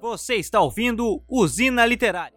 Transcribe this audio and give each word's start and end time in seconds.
Você 0.00 0.36
está 0.36 0.60
ouvindo 0.60 1.22
Usina 1.28 1.84
Literária. 1.84 2.35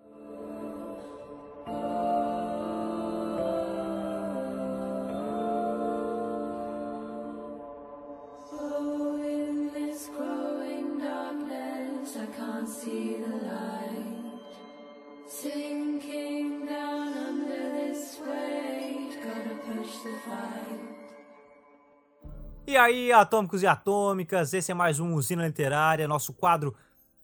E 23.09 23.11
atômicos 23.11 23.63
e 23.63 23.65
atômicas, 23.65 24.53
esse 24.53 24.71
é 24.71 24.75
mais 24.75 24.99
um 24.99 25.15
Usina 25.15 25.47
Literária, 25.47 26.07
nosso 26.07 26.31
quadro 26.31 26.75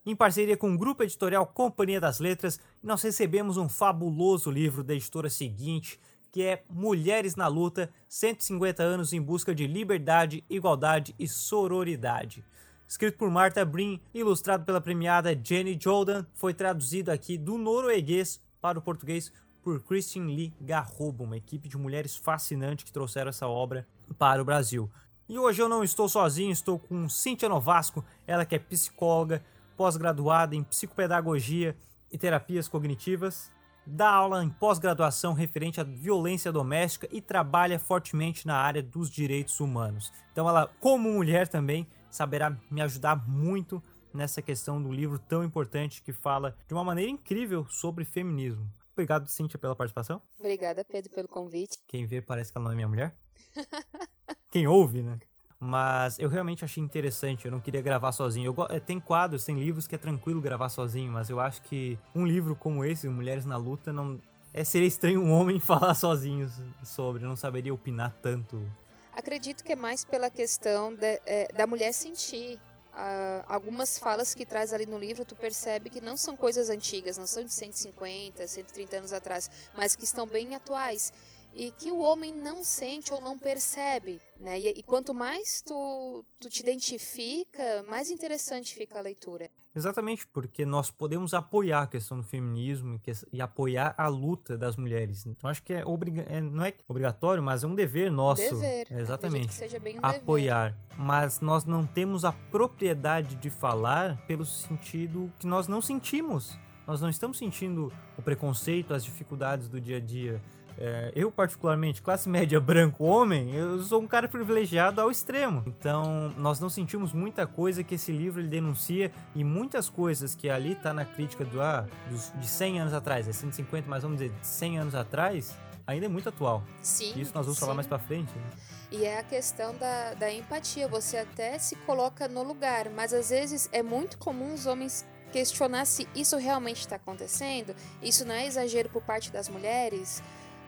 em 0.04 0.16
parceria 0.16 0.58
com 0.58 0.74
o 0.74 0.78
grupo 0.80 1.04
editorial 1.04 1.46
Companhia 1.46 2.02
das 2.02 2.20
Letras, 2.20 2.60
nós 2.82 3.04
recebemos 3.04 3.56
um 3.56 3.70
fabuloso 3.70 4.50
livro 4.50 4.84
da 4.84 4.96
editora 4.96 5.30
seguinte, 5.30 6.00
que 6.32 6.42
é 6.42 6.64
Mulheres 6.72 7.36
na 7.36 7.46
Luta: 7.46 7.92
150 8.10 8.82
anos 8.82 9.14
em 9.14 9.22
busca 9.22 9.54
de 9.54 9.68
liberdade, 9.68 10.44
igualdade 10.50 11.14
e 11.20 11.28
sororidade. 11.28 12.44
Escrito 12.88 13.20
por 13.20 13.30
Martha 13.30 13.64
Brin, 13.64 14.02
ilustrado 14.12 14.66
pela 14.66 14.82
premiada 14.82 15.40
Jenny 15.40 15.78
Jordan, 15.80 16.26
foi 16.34 16.56
traduzido 16.56 17.12
aqui 17.12 17.38
do 17.38 17.60
norueguês 17.60 18.42
para 18.60 18.80
o 18.80 18.82
português 18.82 19.32
por 19.62 19.80
Christine 19.84 20.36
Lee 20.36 20.54
Garrobo, 20.60 21.26
uma 21.26 21.38
equipe 21.38 21.70
de 21.70 21.78
mulheres 21.78 22.16
fascinante 22.16 22.84
que 22.84 22.92
trouxeram 22.92 23.30
essa 23.30 23.48
obra 23.48 23.88
para 24.18 24.42
o 24.42 24.46
Brasil. 24.46 24.90
E 25.28 25.40
hoje 25.40 25.60
eu 25.60 25.68
não 25.68 25.84
estou 25.84 26.08
sozinho, 26.08 26.52
estou 26.52 26.78
com 26.78 27.10
Cíntia 27.10 27.50
Novasco, 27.50 28.06
ela 28.28 28.46
que 28.46 28.54
é 28.54 28.60
psicóloga, 28.60 29.44
pós-graduada 29.76 30.56
em 30.56 30.64
psicopedagogia 30.64 31.76
e 32.12 32.18
terapias 32.18 32.68
cognitivas, 32.68 33.52
dá 33.88 34.08
aula 34.08 34.44
em 34.44 34.50
pós-graduação 34.50 35.34
referente 35.34 35.82
à 35.82 35.84
violência 35.84 36.52
doméstica 36.52 37.10
e 37.12 37.22
trabalha 37.22 37.80
fortemente 37.80 38.46
na 38.46 38.56
área 38.56 38.84
dos 38.84 39.10
direitos 39.10 39.60
humanos. 39.60 40.14
Então 40.32 40.48
ela, 40.48 40.68
como 40.80 41.12
mulher 41.12 41.48
também, 41.48 41.88
saberá 42.08 42.56
me 42.70 42.82
ajudar 42.82 43.28
muito 43.28 43.82
nessa 44.14 44.44
questão 44.44 44.80
do 44.80 44.92
livro 44.92 45.18
tão 45.18 45.44
importante 45.44 46.04
que 46.04 46.14
fala 46.14 46.56
de 46.68 46.74
uma 46.76 46.84
maneira 46.84 47.10
incrível 47.10 47.66
sobre 47.68 48.06
feminismo. 48.06 48.72
Obrigado, 48.94 49.28
Cíntia, 49.28 49.58
pela 49.58 49.76
participação. 49.76 50.22
Obrigada, 50.40 50.86
Pedro, 50.86 51.12
pelo 51.12 51.28
convite. 51.28 51.80
Quem 51.88 52.06
vê 52.06 52.22
parece 52.22 52.52
que 52.52 52.58
ela 52.60 52.66
não 52.66 52.72
é 52.72 52.76
minha 52.76 52.88
mulher. 52.88 53.18
Quem 54.56 54.68
ouve, 54.68 55.02
né? 55.02 55.20
Mas 55.60 56.18
eu 56.18 56.30
realmente 56.30 56.64
achei 56.64 56.82
interessante, 56.82 57.44
eu 57.44 57.52
não 57.52 57.60
queria 57.60 57.82
gravar 57.82 58.14
sozinho. 58.14 58.56
Eu, 58.58 58.68
eh, 58.70 58.80
tem 58.80 59.02
quadros, 59.02 59.44
tem 59.44 59.60
livros 59.60 59.86
que 59.86 59.96
é 59.96 59.98
tranquilo 59.98 60.40
gravar 60.40 60.70
sozinho, 60.70 61.12
mas 61.12 61.30
eu 61.30 61.42
acho 61.42 61.62
que 61.64 62.00
um 62.16 62.26
livro 62.26 62.56
como 62.56 62.86
esse, 62.86 63.06
Mulheres 63.10 63.46
na 63.46 63.58
Luta, 63.58 63.92
não. 63.92 64.18
É, 64.54 64.64
seria 64.64 64.88
estranho 64.88 65.22
um 65.22 65.30
homem 65.30 65.60
falar 65.60 65.94
sozinho 65.94 66.50
sobre, 66.86 67.22
não 67.26 67.36
saberia 67.36 67.74
opinar 67.74 68.16
tanto. 68.22 68.66
Acredito 69.12 69.62
que 69.62 69.74
é 69.74 69.76
mais 69.76 70.06
pela 70.06 70.30
questão 70.30 70.96
de, 70.96 71.20
é, 71.26 71.52
da 71.54 71.68
mulher 71.68 71.92
sentir. 71.92 72.58
Uh, 72.94 73.44
algumas 73.50 74.00
falas 74.00 74.34
que 74.34 74.46
traz 74.46 74.72
ali 74.72 74.86
no 74.86 74.98
livro, 74.98 75.26
tu 75.26 75.36
percebe 75.36 75.90
que 75.90 76.00
não 76.00 76.16
são 76.16 76.38
coisas 76.38 76.70
antigas, 76.70 77.18
não 77.18 77.28
são 77.28 77.44
de 77.44 77.52
150, 77.52 78.48
130 78.48 78.96
anos 78.96 79.12
atrás, 79.12 79.52
mas 79.76 79.98
que 79.98 80.06
estão 80.06 80.26
bem 80.26 80.56
atuais 80.56 81.12
e 81.56 81.72
que 81.72 81.90
o 81.90 82.00
homem 82.00 82.34
não 82.34 82.64
sente 82.64 83.14
ou 83.14 83.22
não 83.22 83.40
percebe, 83.40 84.20
né? 84.38 84.60
E, 84.60 84.68
e, 84.68 84.84
quanto 84.84 85.14
mais 85.14 85.62
tu, 85.62 86.26
tu 86.40 86.50
te 86.50 86.62
identifica, 86.62 87.84
mais 87.88 88.12
interessante 88.12 88.76
fica 88.76 89.00
a 89.00 89.02
leitura. 89.02 89.50
Exatamente, 89.74 90.28
porque 90.28 90.66
nós 90.66 90.90
podemos 90.92 91.34
apoiar 91.34 91.84
a 91.84 91.88
questão 91.88 92.18
do 92.18 92.24
feminismo 92.24 93.00
e, 93.32 93.42
apoiar 93.42 93.94
a 93.98 94.08
luta 94.08 94.58
das 94.58 94.76
mulheres. 94.76 95.26
Então 95.26 95.50
acho 95.50 95.64
que 95.64 95.74
é, 95.74 95.86
obriga 95.86 96.24
é 96.24 96.42
não 96.42 96.64
é 96.64 96.74
obrigatório, 96.88 97.42
mas 97.42 97.64
é 97.64 97.68
um 97.68 97.76
dever 97.76 98.12
nosso. 98.12 98.42
Dever. 98.42 98.88
É, 98.90 99.00
exatamente. 99.00 99.48
Que 99.48 99.54
seja 99.54 99.80
bem 99.80 99.98
um 99.98 100.00
apoiar. 100.02 100.72
Dever. 100.72 100.98
Mas 100.98 101.40
nós 101.40 101.66
não 101.66 101.86
temos 101.86 102.24
a 102.24 102.32
propriedade 102.32 103.36
de 103.36 103.50
falar 103.50 104.18
pelo 104.28 104.46
sentido 104.46 105.32
que 105.40 105.48
nós 105.48 105.68
não 105.68 105.82
sentimos. 105.82 106.58
Nós 106.88 107.02
não 107.02 107.10
estamos 107.10 107.38
sentindo 107.38 107.92
o 108.18 108.22
preconceito, 108.22 108.94
as 108.94 109.04
dificuldades 109.04 109.68
do 109.68 109.82
dia 109.82 109.98
a 109.98 110.00
dia 110.00 110.42
é, 110.78 111.12
eu, 111.16 111.32
particularmente, 111.32 112.02
classe 112.02 112.28
média 112.30 112.60
branco 112.62 113.04
homem, 113.04 113.54
eu 113.54 113.82
sou 113.82 114.02
um 114.02 114.08
cara 114.08 114.28
privilegiado 114.28 115.02
ao 115.02 115.10
extremo. 115.10 115.64
Então, 115.66 116.34
nós 116.38 116.60
não 116.60 116.70
sentimos 116.70 117.14
muita 117.14 117.48
coisa 117.48 117.84
que 117.84 117.96
esse 117.96 118.12
livro 118.12 118.42
ele 118.42 118.50
denuncia 118.50 119.12
e 119.34 119.44
muitas 119.44 119.90
coisas 119.90 120.36
que 120.36 120.50
ali 120.50 120.76
tá 120.76 120.94
na 120.94 121.06
crítica 121.06 121.46
do, 121.46 121.62
ah, 121.62 121.86
dos, 122.10 122.32
de 122.36 122.48
100 122.48 122.82
anos 122.82 122.94
atrás, 122.94 123.28
é 123.28 123.34
150, 123.34 123.90
mas 123.90 124.04
vamos 124.04 124.20
dizer, 124.20 124.34
100 124.42 124.80
anos 124.80 124.96
atrás, 124.96 125.56
ainda 125.88 126.06
é 126.06 126.10
muito 126.10 126.30
atual. 126.30 126.64
Sim. 126.82 127.14
Isso 127.20 127.32
nós 127.34 127.46
vamos 127.46 127.58
sim. 127.58 127.62
falar 127.62 127.74
mais 127.74 127.88
pra 127.88 128.00
frente. 128.00 128.32
Né? 128.36 128.50
E 128.92 129.06
é 129.06 129.20
a 129.20 129.24
questão 129.24 129.76
da, 129.76 130.14
da 130.14 130.32
empatia. 130.32 130.88
Você 130.88 131.18
até 131.18 131.58
se 131.60 131.76
coloca 131.78 132.28
no 132.28 132.44
lugar, 132.44 132.90
mas 132.90 133.14
às 133.14 133.30
vezes 133.30 133.70
é 133.72 133.82
muito 133.82 134.18
comum 134.18 134.54
os 134.54 134.66
homens 134.66 135.06
questionar 135.32 135.86
se 135.86 136.08
isso 136.16 136.38
realmente 136.38 136.80
está 136.80 136.96
acontecendo. 136.96 137.76
Isso 138.02 138.26
não 138.26 138.34
é 138.34 138.46
exagero 138.46 138.90
por 138.90 139.02
parte 139.02 139.32
das 139.32 139.50
mulheres. 139.50 140.24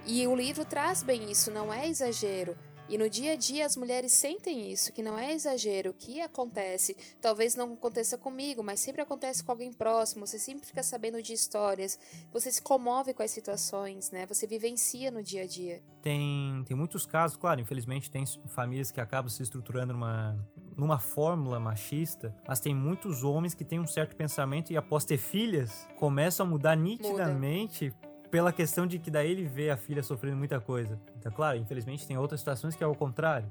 E 0.07 0.25
o 0.25 0.33
livro 0.33 0.63
traz 0.63 1.03
bem 1.03 1.29
isso, 1.29 1.51
não 1.51 1.73
é 1.73 1.89
exagero. 1.89 2.57
E 2.89 2.97
no 2.97 3.09
dia 3.09 3.33
a 3.33 3.35
dia 3.35 3.65
as 3.65 3.75
mulheres 3.75 4.13
sentem 4.13 4.71
isso, 4.71 4.93
que 4.93 5.03
não 5.03 5.19
é 5.19 5.33
exagero, 5.33 5.93
que 5.93 6.21
acontece. 6.21 6.95
Talvez 7.19 7.53
não 7.55 7.73
aconteça 7.73 8.17
comigo, 8.17 8.63
mas 8.63 8.79
sempre 8.79 9.01
acontece 9.01 9.43
com 9.43 9.51
alguém 9.51 9.73
próximo. 9.73 10.25
Você 10.25 10.39
sempre 10.39 10.65
fica 10.65 10.81
sabendo 10.81 11.21
de 11.21 11.33
histórias. 11.33 11.99
Você 12.31 12.49
se 12.49 12.61
comove 12.61 13.13
com 13.13 13.21
as 13.21 13.31
situações, 13.31 14.09
né? 14.09 14.25
Você 14.27 14.47
vivencia 14.47 15.11
no 15.11 15.21
dia 15.21 15.43
a 15.43 15.45
dia. 15.45 15.83
Tem, 16.01 16.63
tem 16.65 16.77
muitos 16.77 17.05
casos, 17.05 17.35
claro, 17.35 17.59
infelizmente 17.59 18.09
tem 18.09 18.23
famílias 18.45 18.89
que 18.89 19.01
acabam 19.01 19.29
se 19.29 19.43
estruturando 19.43 19.91
numa, 19.91 20.39
numa 20.77 20.99
fórmula 20.99 21.59
machista, 21.59 22.33
mas 22.47 22.61
tem 22.61 22.73
muitos 22.73 23.25
homens 23.25 23.53
que 23.53 23.65
têm 23.65 23.81
um 23.81 23.87
certo 23.87 24.15
pensamento 24.15 24.71
e 24.71 24.77
após 24.77 25.03
ter 25.03 25.17
filhas, 25.17 25.85
começam 25.97 26.45
a 26.45 26.49
mudar 26.49 26.77
nitidamente 26.77 27.87
Muda 27.87 28.06
pela 28.29 28.51
questão 28.51 28.85
de 28.85 28.99
que 28.99 29.09
daí 29.09 29.31
ele 29.31 29.45
vê 29.45 29.69
a 29.69 29.77
filha 29.77 30.03
sofrendo 30.03 30.37
muita 30.37 30.59
coisa. 30.59 30.99
Então, 31.17 31.31
claro, 31.31 31.57
infelizmente 31.57 32.05
tem 32.07 32.17
outras 32.17 32.41
situações 32.41 32.75
que 32.75 32.83
é 32.83 32.87
o 32.87 32.95
contrário. 32.95 33.49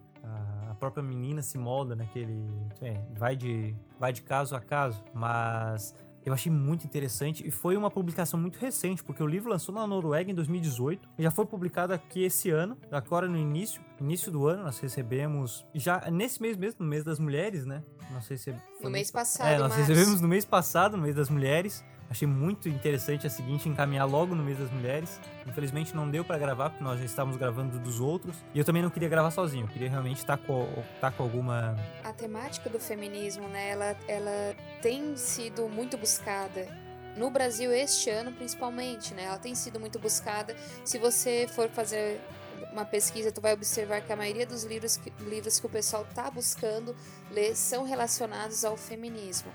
A 0.71 0.75
própria 0.75 1.03
menina 1.03 1.41
se 1.41 1.57
molda 1.57 1.97
naquele. 1.97 2.45
É, 2.83 3.01
vai, 3.17 3.35
de, 3.35 3.75
vai 3.99 4.13
de 4.13 4.23
caso 4.23 4.55
a 4.55 4.61
caso. 4.61 5.03
Mas 5.15 5.95
eu 6.25 6.35
achei 6.35 6.51
muito 6.51 6.85
interessante 6.85 7.47
e 7.47 7.51
foi 7.51 7.77
uma 7.77 7.91
publicação 7.91 8.39
muito 8.39 8.59
recente, 8.59 9.03
porque 9.03 9.23
o 9.23 9.27
livro 9.27 9.49
lançou 9.49 9.75
na 9.75 9.87
Noruega 9.87 10.31
em 10.31 10.35
2018 10.35 11.09
e 11.17 11.23
já 11.23 11.31
foi 11.31 11.47
publicado 11.47 11.95
aqui 11.95 12.25
esse 12.25 12.51
ano, 12.51 12.77
agora 12.91 13.29
no 13.29 13.39
início, 13.39 13.81
início 14.01 14.31
do 14.31 14.47
ano, 14.49 14.65
nós 14.65 14.79
recebemos, 14.81 15.65
já 15.73 16.11
nesse 16.11 16.43
mês 16.43 16.57
mesmo, 16.57 16.85
no 16.85 16.91
mês 16.91 17.05
das 17.05 17.21
mulheres, 17.21 17.65
né? 17.65 17.83
Nós 18.11 18.27
recebemos. 18.27 18.65
No 18.83 18.91
mês 18.91 19.11
passado, 19.11 19.49
É, 19.49 19.59
nós 19.59 19.75
recebemos 19.75 20.21
no 20.21 20.29
mês 20.29 20.45
passado, 20.45 20.97
no 20.97 21.03
mês 21.05 21.15
das 21.15 21.31
mulheres. 21.31 21.85
Achei 22.09 22.27
muito 22.27 22.69
interessante 22.69 23.27
a 23.27 23.31
seguinte 23.31 23.69
encaminhar 23.69 24.07
logo 24.09 24.35
no 24.35 24.43
mês 24.43 24.59
das 24.59 24.71
mulheres. 24.71 25.21
Infelizmente 25.47 25.95
não 25.95 26.09
deu 26.09 26.25
para 26.25 26.39
gravar 26.39 26.71
porque 26.71 26.85
nós 26.85 26.99
já 26.99 27.05
estávamos 27.05 27.37
gravando 27.37 27.79
dos 27.79 28.01
outros 28.01 28.37
e 28.55 28.59
eu 28.59 28.65
também 28.65 28.83
não 28.83 28.91
queria 28.91 29.09
gravar 29.09 29.31
sozinho. 29.31 29.65
Eu 29.65 29.69
queria 29.69 29.91
realmente 29.91 30.19
estar 30.19 30.37
com, 30.37 30.69
estar 30.95 31.11
com 31.13 31.23
alguma 31.23 31.77
a 32.05 32.13
temática 32.13 32.71
do 32.71 32.79
feminismo, 32.79 33.49
né? 33.49 33.71
Ela, 33.71 33.97
ela 34.07 34.55
tem 34.81 35.17
sido 35.17 35.69
muito 35.69 35.97
buscada 35.97 36.67
no 37.17 37.31
Brasil 37.31 37.73
este 37.73 38.11
ano 38.11 38.31
principalmente, 38.33 39.15
né? 39.15 39.25
Ela 39.25 39.39
tem 39.39 39.55
sido 39.55 39.81
muito 39.81 39.99
buscada. 39.99 40.55
Se 40.85 40.99
você 40.99 41.47
for 41.49 41.69
fazer 41.69 42.21
uma 42.73 42.85
pesquisa, 42.85 43.33
tu 43.33 43.41
vai 43.41 43.55
observar 43.55 44.03
que 44.03 44.13
a 44.13 44.17
maioria 44.17 44.47
dos 44.47 44.65
livros 44.65 44.97
que, 44.97 45.13
livros 45.25 45.59
que 45.59 45.67
o 45.67 45.69
pessoal 45.69 46.07
está 46.09 46.31
buscando 46.31 46.95
ler 47.31 47.57
são 47.57 47.85
relacionados 47.85 48.65
ao 48.65 48.77
feminismo. 48.77 49.51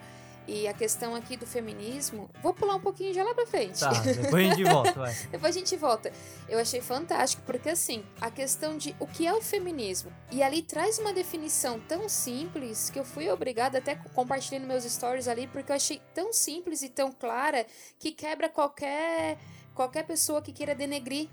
E 0.54 0.68
a 0.68 0.74
questão 0.74 1.16
aqui 1.16 1.38
do 1.38 1.48
feminismo, 1.48 2.30
vou 2.44 2.54
pular 2.54 2.76
um 2.76 2.80
pouquinho 2.82 3.14
já 3.14 3.24
lá 3.24 3.34
pra 3.34 3.48
frente. 3.48 3.80
Tá, 3.80 3.90
depois 4.04 4.46
a 4.46 4.50
gente 4.50 4.64
volta, 4.66 4.92
vai. 4.92 5.14
depois 5.32 5.56
a 5.56 5.60
gente 5.60 5.78
volta. 5.78 6.12
Eu 6.50 6.60
achei 6.60 6.82
fantástico, 6.82 7.42
porque 7.46 7.70
assim, 7.70 8.04
a 8.20 8.30
questão 8.30 8.78
de 8.78 8.94
o 9.00 9.08
que 9.08 9.26
é 9.26 9.34
o 9.34 9.42
feminismo. 9.42 10.12
E 10.30 10.44
ali 10.44 10.62
traz 10.62 11.00
uma 11.00 11.14
definição 11.14 11.80
tão 11.80 12.10
simples 12.10 12.90
que 12.90 13.00
eu 13.00 13.06
fui 13.06 13.30
obrigada 13.30 13.78
até 13.78 13.96
compartilhando 14.14 14.68
meus 14.68 14.84
stories 14.84 15.30
ali, 15.30 15.48
porque 15.48 15.72
eu 15.72 15.76
achei 15.78 16.02
tão 16.14 16.34
simples 16.34 16.82
e 16.82 16.90
tão 16.90 17.14
clara 17.14 17.66
que 17.98 18.12
quebra 18.12 18.50
qualquer 18.50 19.38
qualquer 19.74 20.04
pessoa 20.04 20.42
que 20.42 20.52
queira 20.52 20.76
denegrir 20.76 21.30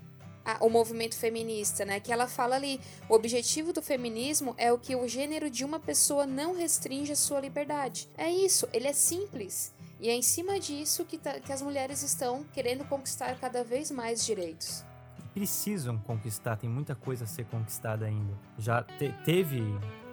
a, 0.53 0.65
o 0.65 0.69
movimento 0.69 1.15
feminista, 1.15 1.85
né? 1.85 1.99
Que 1.99 2.11
ela 2.11 2.27
fala 2.27 2.55
ali, 2.55 2.79
o 3.07 3.13
objetivo 3.13 3.73
do 3.73 3.81
feminismo 3.81 4.55
é 4.57 4.71
o 4.71 4.77
que 4.77 4.95
o 4.95 5.07
gênero 5.07 5.49
de 5.49 5.65
uma 5.65 5.79
pessoa 5.79 6.25
não 6.25 6.55
restringe 6.55 7.11
a 7.11 7.15
sua 7.15 7.39
liberdade. 7.39 8.09
É 8.17 8.29
isso, 8.29 8.67
ele 8.73 8.87
é 8.87 8.93
simples. 8.93 9.73
E 9.99 10.09
é 10.09 10.15
em 10.15 10.21
cima 10.21 10.59
disso 10.59 11.03
que, 11.03 11.17
tá, 11.17 11.39
que 11.39 11.51
as 11.51 11.61
mulheres 11.61 12.01
estão 12.01 12.45
querendo 12.53 12.85
conquistar 12.85 13.37
cada 13.37 13.63
vez 13.63 13.91
mais 13.91 14.25
direitos. 14.25 14.85
precisam 15.33 15.97
conquistar, 15.99 16.55
tem 16.55 16.69
muita 16.69 16.95
coisa 16.95 17.25
a 17.25 17.27
ser 17.27 17.45
conquistada 17.45 18.05
ainda. 18.05 18.33
Já 18.57 18.81
te, 18.83 19.13
teve 19.25 19.61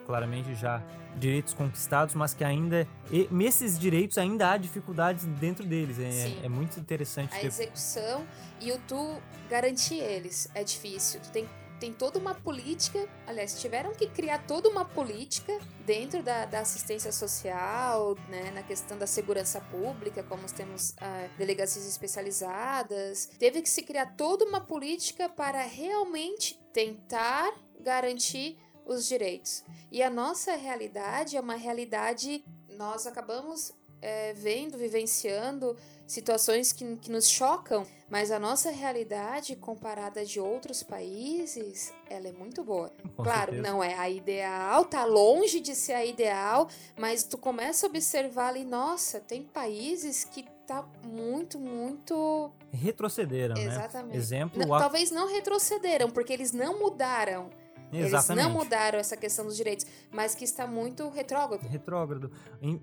claramente 0.07 0.55
já 0.55 0.81
direitos 1.17 1.53
conquistados, 1.53 2.15
mas 2.15 2.33
que 2.33 2.43
ainda 2.43 2.87
e 3.11 3.27
nesses 3.29 3.77
direitos 3.77 4.17
ainda 4.17 4.51
há 4.51 4.57
dificuldades 4.57 5.25
dentro 5.25 5.65
deles. 5.65 5.99
É, 5.99 6.45
é 6.45 6.49
muito 6.49 6.79
interessante. 6.79 7.35
A 7.35 7.39
ter... 7.39 7.47
execução 7.47 8.25
e 8.61 8.71
o 8.71 8.79
tu 8.87 9.21
garantir 9.49 9.99
eles 9.99 10.49
é 10.55 10.63
difícil. 10.63 11.19
Tu 11.21 11.31
tem 11.31 11.47
tem 11.79 11.93
toda 11.93 12.17
uma 12.17 12.33
política, 12.33 13.07
aliás, 13.25 13.61
tiveram 13.61 13.93
que 13.93 14.07
criar 14.07 14.39
toda 14.47 14.67
uma 14.67 14.83
política 14.83 15.57
dentro 15.85 16.23
da, 16.23 16.45
da 16.45 16.59
assistência 16.59 17.11
social, 17.11 18.15
né, 18.29 18.51
na 18.51 18.63
questão 18.63 18.97
da 18.97 19.05
segurança 19.05 19.61
pública, 19.61 20.23
como 20.23 20.41
temos 20.51 20.95
ah, 20.99 21.27
delegacias 21.37 21.87
especializadas. 21.87 23.27
Teve 23.37 23.61
que 23.61 23.69
se 23.69 23.83
criar 23.83 24.15
toda 24.15 24.43
uma 24.45 24.59
política 24.59 25.29
para 25.29 25.61
realmente 25.61 26.59
tentar 26.73 27.53
garantir 27.79 28.57
os 28.87 29.07
direitos. 29.07 29.63
E 29.91 30.01
a 30.01 30.09
nossa 30.09 30.55
realidade 30.55 31.37
é 31.37 31.41
uma 31.41 31.55
realidade, 31.55 32.43
nós 32.69 33.05
acabamos 33.05 33.73
é, 34.01 34.33
vendo, 34.33 34.77
vivenciando 34.77 35.75
situações 36.05 36.71
que, 36.71 36.95
que 36.97 37.11
nos 37.11 37.27
chocam, 37.27 37.85
mas 38.09 38.31
a 38.31 38.39
nossa 38.39 38.71
realidade 38.71 39.55
comparada 39.57 40.23
de 40.23 40.39
outros 40.39 40.81
países, 40.81 41.93
ela 42.09 42.29
é 42.29 42.31
muito 42.31 42.63
boa. 42.63 42.91
Com 43.15 43.23
claro, 43.23 43.51
certeza. 43.51 43.69
não 43.69 43.83
é 43.83 43.93
a 43.95 44.09
ideal, 44.09 44.85
tá 44.85 45.03
longe 45.03 45.59
de 45.59 45.75
ser 45.75 45.93
a 45.93 46.05
ideal, 46.05 46.69
mas 46.97 47.23
tu 47.23 47.37
começa 47.37 47.85
a 47.85 47.89
observar 47.89 48.49
ali, 48.49 48.63
nossa, 48.63 49.19
tem 49.19 49.43
países 49.43 50.23
que 50.23 50.45
tá 50.65 50.85
muito, 51.03 51.59
muito 51.59 52.51
retrocederam, 52.71 53.57
Exatamente. 53.57 54.13
né? 54.13 54.17
Exemplo, 54.17 54.59
não, 54.59 54.75
o... 54.75 54.79
talvez 54.79 55.11
não 55.11 55.27
retrocederam, 55.27 56.09
porque 56.09 56.31
eles 56.31 56.51
não 56.51 56.79
mudaram. 56.79 57.49
Exatamente. 57.91 58.45
Eles 58.45 58.53
não 58.53 58.63
mudaram 58.63 58.99
essa 58.99 59.15
questão 59.15 59.45
dos 59.45 59.55
direitos, 59.55 59.85
mas 60.11 60.35
que 60.35 60.43
está 60.43 60.67
muito 60.67 61.09
retrógrado. 61.09 61.67
Retrógrado. 61.67 62.31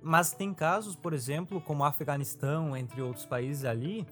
Mas 0.02 0.32
tem 0.32 0.54
casos, 0.54 0.96
por 0.96 1.12
exemplo, 1.12 1.60
como 1.60 1.82
o 1.82 1.86
Afeganistão, 1.86 2.76
entre 2.76 3.02
outros 3.02 3.26
países 3.26 3.64
ali, 3.64 4.06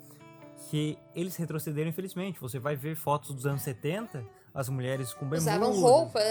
que 0.69 0.99
eles 1.15 1.37
retrocederam 1.37 1.91
infelizmente. 1.91 2.41
Você 2.41 2.59
vai 2.59 2.77
ver 2.77 2.97
fotos 2.97 3.35
dos 3.35 3.47
anos 3.47 3.62
70 3.62 4.25
as 4.54 4.69
mulheres 4.69 5.14
com 5.14 5.26
bermudas. 5.26 5.54
Usavam 5.54 5.81
roupas, 5.81 6.22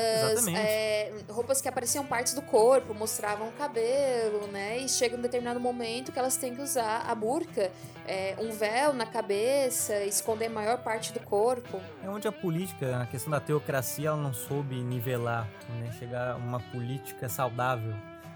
é, 0.47 1.12
roupas 1.29 1.59
que 1.59 1.68
apareciam 1.68 2.06
partes 2.06 2.33
do 2.33 2.41
corpo, 2.41 2.94
mostravam 2.94 3.50
o 3.50 3.51
cabelo, 3.53 4.47
né? 4.47 4.77
E 4.77 4.88
chega 4.88 5.15
um 5.15 5.21
determinado 5.21 5.59
momento 5.59 6.12
que 6.12 6.19
elas 6.19 6.38
têm 6.38 6.53
que 6.53 6.62
usar 6.62 7.03
a 7.07 7.15
burca, 7.15 7.71
é, 8.07 8.35
um 8.39 8.51
véu 8.51 8.94
na 8.94 9.06
cabeça, 9.06 10.03
esconder 10.03 10.47
a 10.47 10.50
maior 10.51 10.77
parte 10.79 11.12
do 11.12 11.19
corpo. 11.21 11.81
É 12.03 12.09
onde 12.09 12.27
a 12.27 12.31
política, 12.31 13.01
a 13.01 13.06
questão 13.07 13.31
da 13.31 13.39
teocracia, 13.39 14.09
ela 14.09 14.18
não 14.18 14.33
soube 14.33 14.75
nivelar, 14.75 15.50
né? 15.79 15.91
Chegar 15.97 16.33
a 16.33 16.35
uma 16.35 16.59
política 16.59 17.27
saudável. 17.27 17.94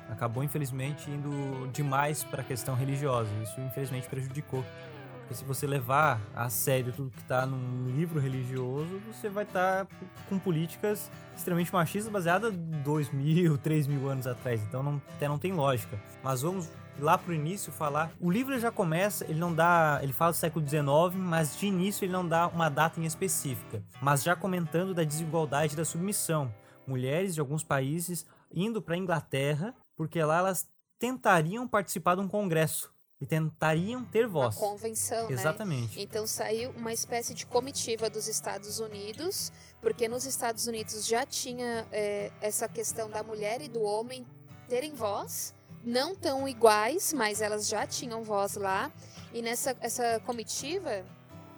Acabou, 0.10 0.44
infelizmente, 0.44 1.10
indo 1.10 1.68
demais 1.72 2.24
para 2.24 2.42
a 2.42 2.46
questão 2.46 2.76
religiosa. 2.76 3.30
Isso, 3.42 3.60
infelizmente, 3.60 4.08
prejudicou 4.08 4.64
porque 5.26 5.34
se 5.34 5.44
você 5.44 5.66
levar 5.66 6.22
a 6.36 6.50
sério 6.52 6.94
tudo 6.94 7.10
que 7.10 7.20
está 7.20 7.48
num 7.48 7.90
livro 7.90 8.20
religioso, 8.20 9.02
você 9.12 9.28
vai 9.28 9.44
estar 9.44 9.86
tá 9.86 9.96
com 10.30 10.38
políticas 10.38 11.12
extremamente 11.36 11.74
machistas 11.74 12.12
baseadas 12.14 12.56
dois 12.56 13.12
mil, 13.12 13.58
três 13.60 13.88
mil 13.88 14.08
anos 14.08 14.28
atrás. 14.28 14.62
Então 14.62 14.84
não, 14.84 15.02
até 15.16 15.28
não 15.28 15.40
tem 15.40 15.52
lógica. 15.52 16.00
Mas 16.24 16.44
vamos 16.44 16.70
lá 17.00 17.18
pro 17.18 17.34
início 17.34 17.72
falar. 17.72 18.12
O 18.22 18.30
livro 18.30 18.60
já 18.60 18.72
começa, 18.72 19.26
ele 19.26 19.40
não 19.40 19.52
dá, 19.52 20.00
ele 20.04 20.14
fala 20.14 20.32
do 20.32 20.38
século 20.38 20.68
XIX, 20.68 20.86
mas 21.16 21.58
de 21.58 21.66
início 21.66 22.06
ele 22.06 22.14
não 22.14 22.28
dá 22.28 22.48
uma 22.48 22.70
data 22.70 23.00
em 23.00 23.06
específica. 23.06 23.84
Mas 24.00 24.22
já 24.22 24.36
comentando 24.36 24.94
da 24.94 25.04
desigualdade 25.04 25.76
da 25.76 25.84
submissão. 25.84 26.54
Mulheres 26.86 27.34
de 27.34 27.40
alguns 27.40 27.64
países 27.64 28.28
indo 28.54 28.80
para 28.80 28.96
Inglaterra, 28.96 29.74
porque 29.98 30.24
lá 30.24 30.38
elas 30.38 30.68
tentariam 31.00 31.68
participar 31.68 32.14
de 32.14 32.22
um 32.22 32.28
congresso 32.28 32.95
e 33.20 33.26
tentariam 33.26 34.04
ter 34.04 34.28
voz. 34.28 34.56
Uma 34.56 34.70
convenção, 34.70 35.30
Exatamente. 35.30 35.96
Né? 35.96 36.04
Então 36.04 36.28
saiu 36.28 36.72
uma 36.72 36.92
espécie 36.92 37.34
de 37.34 37.46
comitiva 37.46 38.10
dos 38.10 38.28
Estados 38.28 38.80
Unidos, 38.80 39.52
porque 39.82 40.08
nos 40.08 40.26
Estados 40.26 40.68
Unidos 40.68 41.08
já 41.08 41.26
tinha 41.26 41.88
é, 41.92 42.32
essa 42.42 42.68
questão 42.68 43.10
da 43.10 43.24
mulher 43.24 43.62
e 43.62 43.70
do 43.70 43.82
homem 43.82 44.26
terem 44.68 44.94
voz, 44.94 45.54
não 45.84 46.16
tão 46.16 46.48
iguais, 46.48 47.14
mas 47.14 47.42
elas 47.42 47.68
já 47.68 47.86
tinham 47.86 48.24
voz 48.24 48.56
lá. 48.56 48.92
E 49.34 49.42
nessa 49.42 49.76
essa 49.80 50.20
comitiva, 50.22 51.06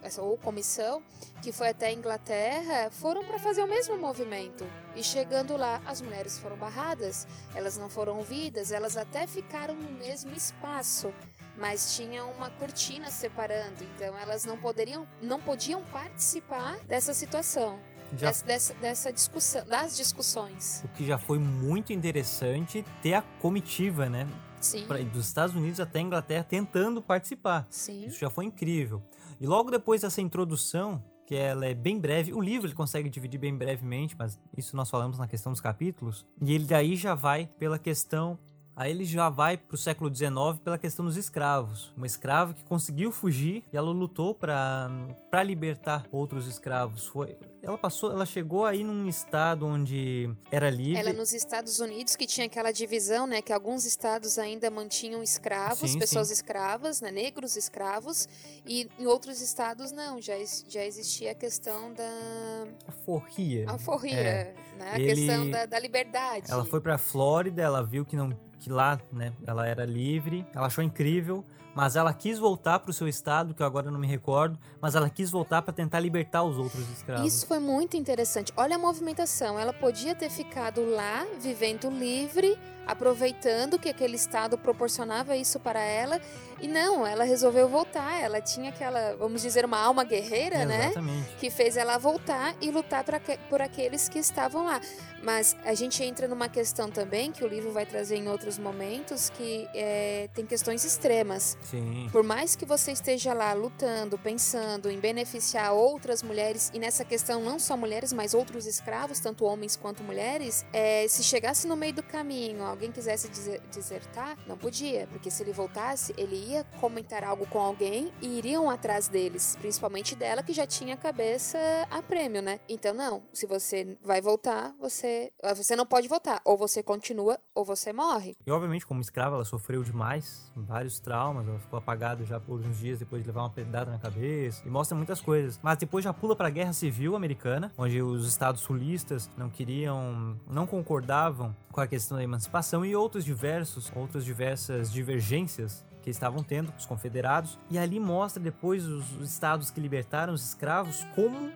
essa 0.01 0.21
ou 0.21 0.37
comissão, 0.37 1.01
que 1.41 1.51
foi 1.51 1.69
até 1.69 1.87
a 1.87 1.91
Inglaterra, 1.91 2.89
foram 2.91 3.23
para 3.25 3.39
fazer 3.39 3.63
o 3.63 3.67
mesmo 3.67 3.97
movimento. 3.97 4.65
E 4.95 5.03
chegando 5.03 5.57
lá, 5.57 5.81
as 5.85 6.01
mulheres 6.01 6.37
foram 6.37 6.57
barradas, 6.57 7.27
elas 7.55 7.77
não 7.77 7.89
foram 7.89 8.17
ouvidas, 8.17 8.71
elas 8.71 8.95
até 8.95 9.25
ficaram 9.25 9.75
no 9.75 9.91
mesmo 9.91 10.31
espaço 10.35 11.13
mas 11.57 11.95
tinha 11.95 12.23
uma 12.25 12.49
cortina 12.51 13.09
separando, 13.09 13.83
então 13.83 14.17
elas 14.17 14.45
não 14.45 14.57
poderiam, 14.57 15.07
não 15.21 15.39
podiam 15.39 15.81
participar 15.85 16.77
dessa 16.85 17.13
situação. 17.13 17.79
Já... 18.15 18.31
Dessa, 18.31 18.73
dessa, 18.75 19.11
discussão, 19.11 19.65
das 19.65 19.97
discussões. 19.97 20.81
O 20.85 20.87
que 20.89 21.05
já 21.05 21.17
foi 21.17 21.39
muito 21.39 21.91
interessante 21.91 22.85
ter 23.01 23.15
a 23.15 23.21
comitiva, 23.21 24.09
né? 24.09 24.27
Sim. 24.61 24.85
Pra, 24.87 24.97
dos 24.99 25.27
Estados 25.27 25.55
Unidos 25.55 25.79
até 25.79 25.99
a 25.99 26.01
Inglaterra 26.01 26.43
tentando 26.43 27.01
participar. 27.01 27.67
Sim. 27.69 28.05
Isso 28.05 28.19
já 28.19 28.29
foi 28.29 28.45
incrível. 28.45 29.03
E 29.39 29.45
logo 29.45 29.69
depois 29.69 30.01
dessa 30.01 30.21
introdução, 30.21 31.03
que 31.25 31.35
ela 31.35 31.65
é 31.65 31.73
bem 31.73 31.99
breve, 31.99 32.33
o 32.33 32.39
livro 32.39 32.67
ele 32.67 32.73
consegue 32.73 33.09
dividir 33.09 33.37
bem 33.37 33.55
brevemente, 33.55 34.15
mas 34.17 34.39
isso 34.57 34.75
nós 34.75 34.89
falamos 34.89 35.19
na 35.19 35.27
questão 35.27 35.51
dos 35.51 35.59
capítulos. 35.59 36.25
E 36.41 36.53
ele 36.53 36.65
daí 36.65 36.95
já 36.95 37.13
vai 37.13 37.47
pela 37.59 37.77
questão 37.77 38.39
Aí 38.77 38.91
ele 38.91 39.05
já 39.05 39.27
vai 39.27 39.57
para 39.57 39.73
o 39.73 39.77
século 39.77 40.15
XIX 40.15 40.59
pela 40.63 40.77
questão 40.77 41.03
dos 41.03 41.17
escravos. 41.17 41.91
Uma 41.97 42.05
escrava 42.05 42.53
que 42.53 42.63
conseguiu 42.63 43.11
fugir 43.11 43.63
e 43.73 43.75
ela 43.75 43.89
lutou 43.89 44.35
para 44.35 45.43
libertar 45.43 46.05
outros 46.11 46.45
escravos. 46.45 47.07
Foi, 47.07 47.35
ela 47.63 47.75
passou, 47.75 48.11
ela 48.11 48.23
chegou 48.23 48.65
aí 48.65 48.83
num 48.83 49.07
estado 49.07 49.65
onde 49.65 50.29
era 50.51 50.69
livre. 50.69 50.95
Ela 50.95 51.11
nos 51.11 51.33
Estados 51.33 51.79
Unidos 51.79 52.15
que 52.15 52.27
tinha 52.27 52.45
aquela 52.45 52.71
divisão, 52.71 53.25
né, 53.25 53.41
que 53.41 53.51
alguns 53.51 53.83
estados 53.83 54.37
ainda 54.37 54.69
mantinham 54.69 55.23
escravos, 55.23 55.89
sim, 55.89 55.97
pessoas 55.97 56.27
sim. 56.27 56.35
escravas, 56.35 57.01
né, 57.01 57.09
negros 57.09 57.57
escravos, 57.57 58.29
e 58.63 58.87
em 58.99 59.07
outros 59.07 59.41
estados 59.41 59.91
não, 59.91 60.21
já 60.21 60.35
já 60.69 60.85
existia 60.85 61.31
a 61.31 61.35
questão 61.35 61.91
da 61.93 62.67
alforria. 62.85 63.67
Alforria, 63.67 64.15
é. 64.15 64.55
né, 64.77 64.91
a 64.91 64.99
Ele... 64.99 65.15
questão 65.15 65.49
da, 65.49 65.65
da 65.65 65.79
liberdade. 65.79 66.51
Ela 66.51 66.63
foi 66.63 66.79
para 66.79 66.99
Flórida, 66.99 67.63
ela 67.63 67.83
viu 67.83 68.05
que 68.05 68.15
não 68.15 68.31
que 68.59 68.69
lá, 68.69 68.99
né, 69.11 69.33
ela 69.45 69.67
era 69.67 69.85
livre, 69.85 70.45
ela 70.53 70.67
achou 70.67 70.83
incrível, 70.83 71.45
mas 71.77 71.95
ela 71.95 72.11
quis 72.11 72.39
voltar 72.39 72.79
para 72.79 72.89
o 72.89 72.93
seu 72.93 73.07
estado, 73.07 73.53
que 73.53 73.61
eu 73.61 73.65
agora 73.67 73.91
não 73.91 73.99
me 73.99 74.07
recordo, 74.07 74.57
mas 74.81 74.95
ela 74.95 75.11
quis 75.11 75.29
voltar 75.29 75.61
para 75.61 75.71
tentar 75.71 75.99
libertar 75.99 76.41
os 76.41 76.57
outros 76.57 76.89
escravos. 76.89 77.31
Isso 77.31 77.45
foi 77.45 77.59
muito 77.59 77.95
interessante. 77.95 78.51
Olha 78.57 78.77
a 78.77 78.79
movimentação, 78.79 79.59
ela 79.59 79.71
podia 79.71 80.15
ter 80.15 80.31
ficado 80.31 80.83
lá, 80.83 81.23
vivendo 81.39 81.87
livre, 81.91 82.57
aproveitando 82.87 83.77
que 83.77 83.89
aquele 83.89 84.15
estado 84.15 84.57
proporcionava 84.57 85.35
isso 85.35 85.59
para 85.59 85.79
ela, 85.79 86.19
e 86.59 86.67
não, 86.67 87.05
ela 87.05 87.23
resolveu 87.23 87.67
voltar. 87.69 88.19
Ela 88.19 88.41
tinha 88.41 88.69
aquela, 88.69 89.15
vamos 89.15 89.41
dizer, 89.41 89.63
uma 89.63 89.77
alma 89.77 90.03
guerreira, 90.03 90.65
né? 90.65 90.85
Exatamente. 90.85 91.35
Que 91.35 91.51
fez 91.51 91.77
ela 91.77 91.97
voltar 91.97 92.55
e 92.59 92.71
lutar 92.71 93.05
por 93.49 93.61
aqueles 93.61 94.09
que 94.09 94.17
estavam 94.17 94.65
lá. 94.65 94.81
Mas 95.21 95.55
a 95.65 95.73
gente 95.73 96.03
entra 96.03 96.27
numa 96.27 96.47
questão 96.47 96.89
também 96.89 97.31
que 97.31 97.43
o 97.43 97.47
livro 97.47 97.71
vai 97.71 97.85
trazer 97.85 98.15
em 98.15 98.27
outros 98.27 98.57
momentos 98.57 99.29
que 99.31 99.67
é, 99.73 100.29
tem 100.33 100.45
questões 100.45 100.83
extremas. 100.85 101.57
Sim. 101.69 102.07
Por 102.11 102.23
mais 102.23 102.55
que 102.55 102.65
você 102.65 102.91
esteja 102.91 103.33
lá 103.33 103.53
lutando, 103.53 104.17
pensando 104.17 104.89
em 104.89 104.99
beneficiar 104.99 105.73
outras 105.73 106.23
mulheres, 106.23 106.71
e 106.73 106.79
nessa 106.79 107.03
questão 107.03 107.43
não 107.43 107.59
só 107.59 107.75
mulheres, 107.75 108.13
mas 108.13 108.33
outros 108.33 108.65
escravos, 108.65 109.19
tanto 109.19 109.43
homens 109.43 109.75
quanto 109.75 110.03
mulheres, 110.03 110.65
é, 110.71 111.07
se 111.07 111.23
chegasse 111.23 111.67
no 111.67 111.75
meio 111.75 111.93
do 111.93 112.03
caminho, 112.03 112.63
alguém 112.63 112.91
quisesse 112.91 113.29
desertar, 113.71 114.37
não 114.47 114.57
podia, 114.57 115.07
porque 115.07 115.29
se 115.29 115.43
ele 115.43 115.51
voltasse, 115.51 116.13
ele 116.17 116.35
ia 116.35 116.63
comentar 116.79 117.23
algo 117.23 117.45
com 117.47 117.59
alguém 117.59 118.11
e 118.21 118.37
iriam 118.37 118.69
atrás 118.69 119.07
deles, 119.07 119.57
principalmente 119.59 120.15
dela 120.15 120.41
que 120.43 120.53
já 120.53 120.65
tinha 120.65 120.93
a 120.93 120.97
cabeça 120.97 121.57
a 121.89 122.01
prêmio, 122.01 122.41
né? 122.41 122.59
Então 122.69 122.93
não, 122.93 123.23
se 123.33 123.45
você 123.45 123.97
vai 124.01 124.21
voltar, 124.21 124.73
você 124.79 125.31
você 125.55 125.75
não 125.75 125.85
pode 125.85 126.07
voltar, 126.07 126.41
ou 126.45 126.57
você 126.57 126.81
continua 126.81 127.39
ou 127.53 127.65
você 127.65 127.91
morre. 127.91 128.37
E 128.45 128.51
obviamente 128.51 128.85
como 128.85 129.01
escrava 129.01 129.35
ela 129.35 129.45
sofreu 129.45 129.83
demais, 129.83 130.51
vários 130.55 130.99
traumas, 130.99 131.46
ela 131.49 131.59
ficou 131.59 131.77
apagada 131.79 132.25
já 132.25 132.39
por 132.39 132.59
uns 132.59 132.79
dias 132.79 132.99
depois 132.99 133.21
de 133.21 133.27
levar 133.27 133.41
uma 133.41 133.49
pedrada 133.49 133.91
na 133.91 133.97
cabeça 133.97 134.61
e 134.65 134.69
mostra 134.69 134.95
muitas 134.95 135.21
coisas. 135.21 135.59
Mas 135.61 135.77
depois 135.77 136.03
já 136.03 136.13
pula 136.13 136.35
para 136.35 136.47
a 136.47 136.51
Guerra 136.51 136.73
Civil 136.73 137.15
Americana, 137.15 137.71
onde 137.77 138.01
os 138.01 138.27
estados 138.27 138.61
sulistas 138.61 139.29
não 139.37 139.49
queriam, 139.49 140.37
não 140.49 140.65
concordavam 140.65 141.55
com 141.71 141.81
a 141.81 141.87
questão 141.87 142.17
da 142.17 142.23
emancipação 142.23 142.85
e 142.85 142.95
outros 142.95 143.23
diversos, 143.23 143.91
outras 143.95 144.23
diversas 144.23 144.91
divergências 144.91 145.85
que 146.01 146.09
estavam 146.09 146.41
tendo, 146.41 146.73
os 146.77 146.85
confederados, 146.85 147.59
e 147.69 147.77
ali 147.77 147.99
mostra 147.99 148.41
depois 148.41 148.85
os, 148.85 149.11
os 149.19 149.29
estados 149.29 149.69
que 149.69 149.81
libertaram 149.81 150.33
os 150.33 150.47
escravos 150.47 151.05
como 151.13 151.51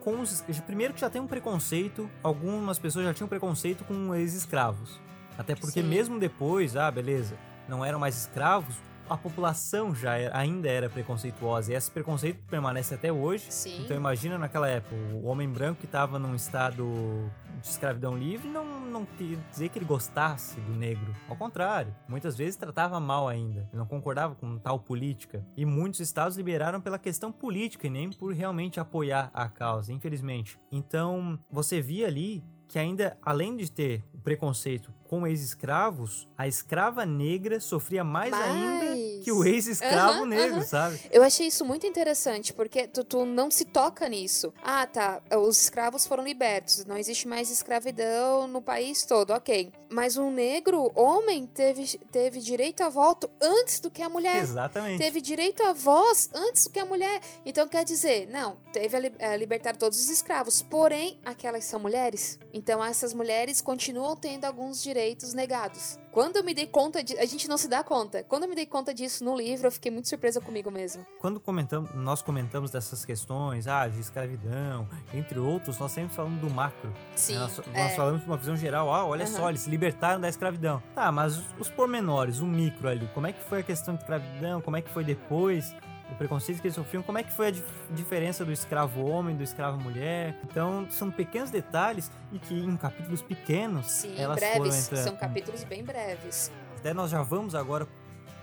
com 0.00 0.20
os. 0.20 0.42
Primeiro 0.66 0.92
que 0.92 1.00
já 1.00 1.08
tem 1.08 1.20
um 1.20 1.26
preconceito, 1.26 2.10
algumas 2.22 2.78
pessoas 2.78 3.06
já 3.06 3.14
tinham 3.14 3.28
preconceito 3.28 3.84
com 3.84 4.14
ex-escravos. 4.14 5.00
Até 5.38 5.54
porque 5.54 5.80
Sim. 5.80 5.88
mesmo 5.88 6.18
depois, 6.18 6.76
ah, 6.76 6.90
beleza, 6.90 7.36
não 7.68 7.84
eram 7.84 7.98
mais 7.98 8.16
escravos, 8.16 8.76
a 9.08 9.16
população 9.16 9.94
já 9.94 10.16
era- 10.16 10.36
ainda 10.36 10.68
era 10.68 10.88
preconceituosa. 10.88 11.72
E 11.72 11.76
esse 11.76 11.90
preconceito 11.90 12.42
permanece 12.48 12.94
até 12.94 13.12
hoje. 13.12 13.46
Sim. 13.50 13.82
Então 13.84 13.96
imagina 13.96 14.38
naquela 14.38 14.68
época, 14.68 14.94
o 15.12 15.26
homem 15.26 15.48
branco 15.48 15.80
que 15.80 15.86
estava 15.86 16.18
num 16.18 16.34
estado 16.34 17.30
de 17.60 17.68
escravidão 17.68 18.16
livre 18.16 18.48
não, 18.48 18.64
não 18.80 19.04
queria 19.04 19.38
dizer 19.50 19.68
que 19.68 19.78
ele 19.78 19.84
gostasse 19.86 20.60
do 20.60 20.72
negro. 20.74 21.14
Ao 21.28 21.36
contrário, 21.36 21.94
muitas 22.08 22.36
vezes 22.36 22.56
tratava 22.56 22.98
mal 23.00 23.28
ainda. 23.28 23.60
Ele 23.70 23.78
não 23.78 23.86
concordava 23.86 24.34
com 24.34 24.58
tal 24.58 24.78
política. 24.78 25.44
E 25.56 25.64
muitos 25.64 26.00
estados 26.00 26.36
liberaram 26.36 26.80
pela 26.80 26.98
questão 26.98 27.30
política 27.32 27.86
e 27.86 27.90
nem 27.90 28.10
por 28.10 28.32
realmente 28.32 28.80
apoiar 28.80 29.30
a 29.32 29.48
causa, 29.48 29.92
infelizmente. 29.92 30.58
Então 30.70 31.38
você 31.50 31.80
via 31.80 32.06
ali 32.06 32.42
que 32.66 32.78
ainda, 32.78 33.16
além 33.22 33.56
de 33.56 33.70
ter 33.70 34.02
o 34.12 34.18
preconceito 34.18 34.92
com 35.08 35.26
ex-escravos, 35.26 36.26
a 36.36 36.48
escrava 36.48 37.04
negra 37.06 37.60
sofria 37.60 38.02
mais, 38.02 38.32
ainda 38.32 38.96
que 39.22 39.30
o 39.30 39.44
ex-escravo 39.44 40.18
Aham, 40.20 40.26
negro, 40.26 40.56
aham. 40.56 40.64
sabe? 40.66 41.00
Eu 41.10 41.22
achei 41.22 41.46
isso 41.46 41.64
muito 41.64 41.86
interessante, 41.86 42.52
porque 42.52 42.88
tu, 42.88 43.04
tu 43.04 43.24
não 43.24 43.50
se 43.50 43.64
toca 43.64 44.08
nisso. 44.08 44.52
Ah, 44.62 44.86
tá, 44.86 45.20
os 45.38 45.60
escravos 45.62 46.06
foram 46.06 46.24
libertos, 46.24 46.84
não 46.84 46.96
existe 46.96 47.28
mais 47.28 47.50
escravidão 47.50 48.46
no 48.48 48.62
país 48.62 49.04
todo, 49.04 49.32
ok. 49.32 49.72
Mas 49.90 50.16
um 50.16 50.30
negro, 50.30 50.90
homem, 50.94 51.46
teve, 51.46 51.98
teve 52.10 52.40
direito 52.40 52.82
a 52.82 52.88
voto 52.88 53.30
antes 53.40 53.78
do 53.78 53.90
que 53.90 54.02
a 54.02 54.08
mulher. 54.08 54.42
Exatamente. 54.42 54.98
Teve 54.98 55.20
direito 55.20 55.62
à 55.62 55.72
voz 55.72 56.28
antes 56.34 56.64
do 56.64 56.70
que 56.70 56.80
a 56.80 56.84
mulher. 56.84 57.20
Então 57.46 57.68
quer 57.68 57.84
dizer, 57.84 58.26
não, 58.28 58.56
teve 58.72 58.96
a, 58.96 59.00
li- 59.00 59.14
a 59.20 59.36
libertar 59.36 59.76
todos 59.76 60.00
os 60.00 60.08
escravos, 60.10 60.62
porém 60.62 61.20
aquelas 61.24 61.64
são 61.64 61.78
mulheres. 61.78 62.38
Então 62.52 62.84
essas 62.84 63.14
mulheres 63.14 63.60
continuam 63.60 64.16
tendo 64.16 64.46
alguns 64.46 64.82
direitos 64.82 64.93
negados. 65.34 65.98
Quando 66.12 66.36
eu 66.36 66.44
me 66.44 66.54
dei 66.54 66.66
conta 66.66 67.02
de, 67.02 67.18
a 67.18 67.26
gente 67.26 67.48
não 67.48 67.58
se 67.58 67.66
dá 67.66 67.82
conta. 67.82 68.22
Quando 68.22 68.44
eu 68.44 68.48
me 68.48 68.54
dei 68.54 68.66
conta 68.66 68.94
disso 68.94 69.24
no 69.24 69.36
livro, 69.36 69.66
eu 69.66 69.72
fiquei 69.72 69.90
muito 69.90 70.08
surpresa 70.08 70.40
comigo 70.40 70.70
mesmo. 70.70 71.04
Quando 71.18 71.40
comentamos, 71.40 71.92
nós 71.94 72.22
comentamos 72.22 72.70
dessas 72.70 73.04
questões, 73.04 73.66
ah, 73.66 73.88
de 73.88 74.00
escravidão, 74.00 74.88
entre 75.12 75.38
outros, 75.38 75.78
nós 75.78 75.90
sempre 75.90 76.14
falamos 76.14 76.40
do 76.40 76.48
macro. 76.48 76.92
Sim. 77.16 77.34
Nós, 77.34 77.56
nós 77.58 77.74
é. 77.74 77.96
falamos 77.96 78.20
de 78.20 78.26
uma 78.28 78.36
visão 78.36 78.56
geral, 78.56 78.92
ah, 78.94 79.04
olha 79.04 79.24
Aham. 79.24 79.32
só, 79.32 79.48
eles 79.48 79.62
se 79.62 79.70
libertaram 79.70 80.20
da 80.20 80.28
escravidão. 80.28 80.82
Tá, 80.94 81.10
mas 81.10 81.36
os, 81.36 81.44
os 81.58 81.70
pormenores, 81.70 82.38
o 82.38 82.46
micro 82.46 82.88
ali, 82.88 83.08
como 83.12 83.26
é 83.26 83.32
que 83.32 83.42
foi 83.42 83.60
a 83.60 83.62
questão 83.62 83.94
de 83.94 84.02
escravidão, 84.02 84.60
como 84.60 84.76
é 84.76 84.82
que 84.82 84.90
foi 84.90 85.02
depois, 85.02 85.74
o 86.14 86.18
preconceito 86.18 86.60
que 86.60 86.66
eles 86.68 86.74
sofriam, 86.74 87.02
como 87.02 87.18
é 87.18 87.22
que 87.22 87.32
foi 87.32 87.48
a 87.48 87.50
dif- 87.50 87.64
diferença 87.90 88.44
do 88.44 88.52
escravo 88.52 89.04
homem, 89.04 89.36
do 89.36 89.42
escravo 89.42 89.78
mulher. 89.80 90.34
Então, 90.44 90.86
são 90.90 91.10
pequenos 91.10 91.50
detalhes 91.50 92.10
e 92.32 92.38
que 92.38 92.54
em 92.54 92.76
capítulos 92.76 93.20
pequenos, 93.20 93.86
Sim, 93.86 94.14
elas 94.18 94.38
foram 94.40 94.60
breves. 94.60 94.86
entrando. 94.86 95.04
São 95.04 95.16
capítulos 95.16 95.64
bem 95.64 95.84
breves. 95.84 96.50
Até 96.78 96.94
nós 96.94 97.10
já 97.10 97.22
vamos 97.22 97.54
agora 97.54 97.86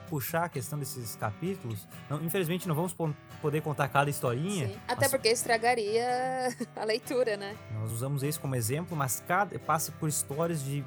puxar 0.10 0.44
a 0.44 0.50
questão 0.50 0.78
desses 0.78 1.16
capítulos. 1.16 1.88
Não, 2.10 2.22
infelizmente 2.22 2.68
não 2.68 2.76
vamos 2.76 2.94
po- 2.94 3.16
poder 3.42 3.62
contar 3.62 3.88
cada 3.88 4.10
historinha. 4.10 4.68
Sim. 4.68 4.76
Até 4.86 5.02
mas 5.04 5.12
porque 5.12 5.30
estragaria 5.30 6.50
a 6.76 6.84
leitura, 6.84 7.38
né? 7.38 7.56
Nós 7.80 7.92
usamos 7.94 8.22
esse 8.22 8.38
como 8.40 8.54
exemplo, 8.56 8.96
mas 8.98 9.24
cada 9.26 9.58
passa 9.60 9.92
por 9.94 10.10
histórias 10.10 10.62
de, 10.66 10.84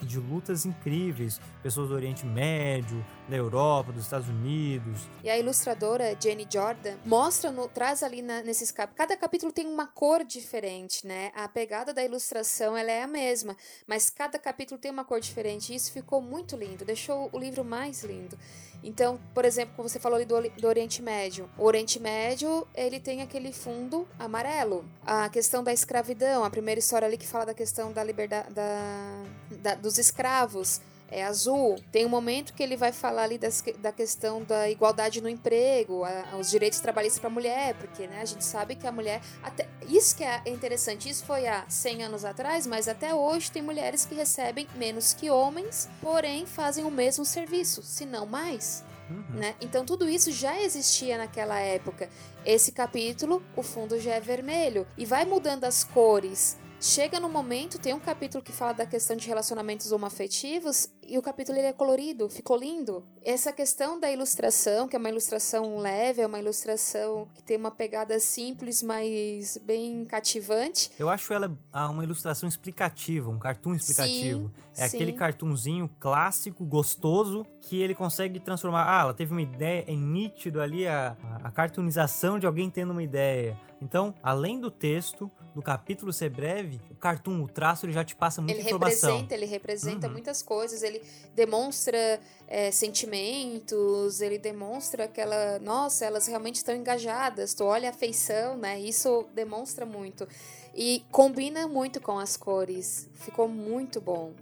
de 0.00 0.18
lutas 0.18 0.66
incríveis. 0.66 1.40
Pessoas 1.62 1.90
do 1.90 1.94
Oriente 1.94 2.26
Médio, 2.26 3.04
da 3.32 3.36
Europa, 3.38 3.92
dos 3.92 4.04
Estados 4.04 4.28
Unidos. 4.28 5.00
E 5.24 5.30
a 5.30 5.38
ilustradora 5.38 6.14
Jenny 6.20 6.46
Jordan 6.48 6.96
mostra, 7.04 7.50
no, 7.50 7.66
traz 7.66 8.02
ali 8.02 8.20
na, 8.20 8.42
nesses 8.42 8.70
capítulos. 8.70 8.98
Cada 8.98 9.16
capítulo 9.16 9.50
tem 9.50 9.66
uma 9.66 9.86
cor 9.86 10.22
diferente, 10.22 11.06
né? 11.06 11.32
A 11.34 11.48
pegada 11.48 11.94
da 11.94 12.04
ilustração 12.04 12.76
ela 12.76 12.90
é 12.90 13.02
a 13.02 13.06
mesma, 13.06 13.56
mas 13.86 14.10
cada 14.10 14.38
capítulo 14.38 14.78
tem 14.78 14.90
uma 14.90 15.04
cor 15.04 15.18
diferente. 15.18 15.72
E 15.72 15.76
isso 15.76 15.90
ficou 15.92 16.20
muito 16.20 16.56
lindo, 16.56 16.84
deixou 16.84 17.30
o 17.32 17.38
livro 17.38 17.64
mais 17.64 18.02
lindo. 18.04 18.38
Então, 18.84 19.18
por 19.32 19.44
exemplo, 19.44 19.74
como 19.76 19.88
você 19.88 19.98
falou 19.98 20.16
ali 20.16 20.26
do, 20.26 20.38
do 20.60 20.66
Oriente 20.68 21.00
Médio. 21.00 21.48
O 21.56 21.64
Oriente 21.64 21.98
Médio, 22.00 22.66
ele 22.74 23.00
tem 23.00 23.22
aquele 23.22 23.52
fundo 23.52 24.06
amarelo. 24.18 24.84
A 25.06 25.28
questão 25.30 25.64
da 25.64 25.72
escravidão, 25.72 26.44
a 26.44 26.50
primeira 26.50 26.80
história 26.80 27.06
ali 27.06 27.16
que 27.16 27.26
fala 27.26 27.46
da 27.46 27.54
questão 27.54 27.92
da 27.92 28.02
liberdade 28.04 28.52
da, 28.52 29.22
da- 29.62 29.74
dos 29.76 29.98
escravos 29.98 30.80
é 31.12 31.22
azul. 31.24 31.76
Tem 31.92 32.06
um 32.06 32.08
momento 32.08 32.54
que 32.54 32.62
ele 32.62 32.76
vai 32.76 32.90
falar 32.92 33.24
ali 33.24 33.38
das 33.38 33.62
da 33.78 33.92
questão 33.92 34.42
da 34.42 34.68
igualdade 34.70 35.20
no 35.20 35.28
emprego, 35.28 36.04
a- 36.04 36.36
os 36.38 36.50
direitos 36.50 36.80
trabalhistas 36.80 37.20
para 37.20 37.28
a 37.28 37.32
mulher, 37.32 37.74
porque 37.74 38.06
né, 38.06 38.20
a 38.20 38.24
gente 38.24 38.44
sabe 38.44 38.74
que 38.74 38.86
a 38.86 38.92
mulher. 38.92 39.20
Até, 39.42 39.68
isso 39.88 40.16
que 40.16 40.24
é 40.24 40.42
interessante, 40.46 41.08
isso 41.08 41.24
foi 41.24 41.46
há 41.46 41.64
100 41.68 42.04
anos 42.04 42.24
atrás, 42.24 42.66
mas 42.66 42.88
até 42.88 43.14
hoje 43.14 43.50
tem 43.50 43.62
mulheres 43.62 44.06
que 44.06 44.14
recebem 44.14 44.66
menos 44.76 45.12
que 45.12 45.30
homens, 45.30 45.88
porém 46.00 46.46
fazem 46.46 46.84
o 46.84 46.90
mesmo 46.90 47.24
serviço, 47.24 47.82
se 47.82 48.06
não 48.06 48.24
mais. 48.26 48.82
Uhum. 49.10 49.38
Né? 49.40 49.54
Então 49.60 49.84
tudo 49.84 50.08
isso 50.08 50.32
já 50.32 50.58
existia 50.60 51.18
naquela 51.18 51.58
época. 51.58 52.08
Esse 52.46 52.72
capítulo, 52.72 53.42
o 53.54 53.62
fundo 53.62 54.00
já 54.00 54.14
é 54.14 54.20
vermelho 54.20 54.86
e 54.96 55.04
vai 55.04 55.24
mudando 55.26 55.64
as 55.64 55.84
cores. 55.84 56.56
Chega 56.82 57.20
no 57.20 57.28
momento, 57.28 57.78
tem 57.78 57.94
um 57.94 58.00
capítulo 58.00 58.42
que 58.42 58.50
fala 58.50 58.72
da 58.72 58.84
questão 58.84 59.14
de 59.14 59.28
relacionamentos 59.28 59.92
homoafetivos 59.92 60.92
e 61.00 61.16
o 61.16 61.22
capítulo 61.22 61.56
ele 61.56 61.68
é 61.68 61.72
colorido, 61.72 62.28
ficou 62.28 62.56
lindo. 62.56 63.04
Essa 63.24 63.52
questão 63.52 64.00
da 64.00 64.10
ilustração, 64.10 64.88
que 64.88 64.96
é 64.96 64.98
uma 64.98 65.08
ilustração 65.08 65.78
leve, 65.78 66.22
é 66.22 66.26
uma 66.26 66.40
ilustração 66.40 67.28
que 67.34 67.42
tem 67.44 67.56
uma 67.56 67.70
pegada 67.70 68.18
simples, 68.18 68.82
mas 68.82 69.56
bem 69.58 70.04
cativante. 70.06 70.90
Eu 70.98 71.08
acho 71.08 71.32
ela 71.32 71.56
ah, 71.72 71.88
uma 71.88 72.02
ilustração 72.02 72.48
explicativa, 72.48 73.30
um 73.30 73.38
cartoon 73.38 73.76
explicativo. 73.76 74.50
é 74.76 74.88
sim. 74.88 74.96
aquele 74.96 75.12
cartoonzinho 75.12 75.88
clássico, 76.00 76.64
gostoso, 76.64 77.46
que 77.60 77.80
ele 77.80 77.94
consegue 77.94 78.40
transformar. 78.40 78.86
Ah, 78.88 79.02
ela 79.02 79.14
teve 79.14 79.30
uma 79.30 79.42
ideia, 79.42 79.84
é 79.86 79.94
nítido 79.94 80.60
ali 80.60 80.88
a, 80.88 81.16
a, 81.22 81.46
a 81.46 81.50
cartoonização 81.52 82.40
de 82.40 82.46
alguém 82.46 82.68
tendo 82.68 82.90
uma 82.90 83.04
ideia. 83.04 83.56
Então, 83.80 84.14
além 84.22 84.60
do 84.60 84.70
texto, 84.70 85.30
do 85.54 85.60
capítulo 85.62 86.12
ser 86.12 86.30
breve, 86.30 86.80
o 86.90 86.94
cartoon, 86.94 87.42
o 87.42 87.48
traço, 87.48 87.84
ele 87.86 87.92
já 87.92 88.02
te 88.02 88.16
passa 88.16 88.40
muita 88.40 88.58
Ele 88.58 88.66
informação. 88.66 89.10
representa, 89.10 89.34
ele 89.34 89.46
representa 89.46 90.06
Uhum. 90.06 90.12
muitas 90.12 90.42
coisas, 90.42 90.82
ele 90.82 91.02
demonstra 91.34 92.18
é, 92.48 92.70
sentimentos, 92.70 94.20
ele 94.20 94.38
demonstra 94.38 95.04
aquela, 95.04 95.58
nossa, 95.58 96.04
elas 96.04 96.26
realmente 96.26 96.56
estão 96.56 96.74
engajadas, 96.74 97.52
tu 97.54 97.64
olha 97.64 97.90
a 97.90 97.92
feição, 97.92 98.56
né? 98.56 98.80
Isso 98.80 99.26
demonstra 99.34 99.84
muito. 99.84 100.26
E 100.74 101.04
combina 101.10 101.66
muito 101.68 102.00
com 102.00 102.18
as 102.18 102.36
cores. 102.36 103.08
Ficou 103.14 103.46
muito 103.46 104.00
bom. 104.00 104.32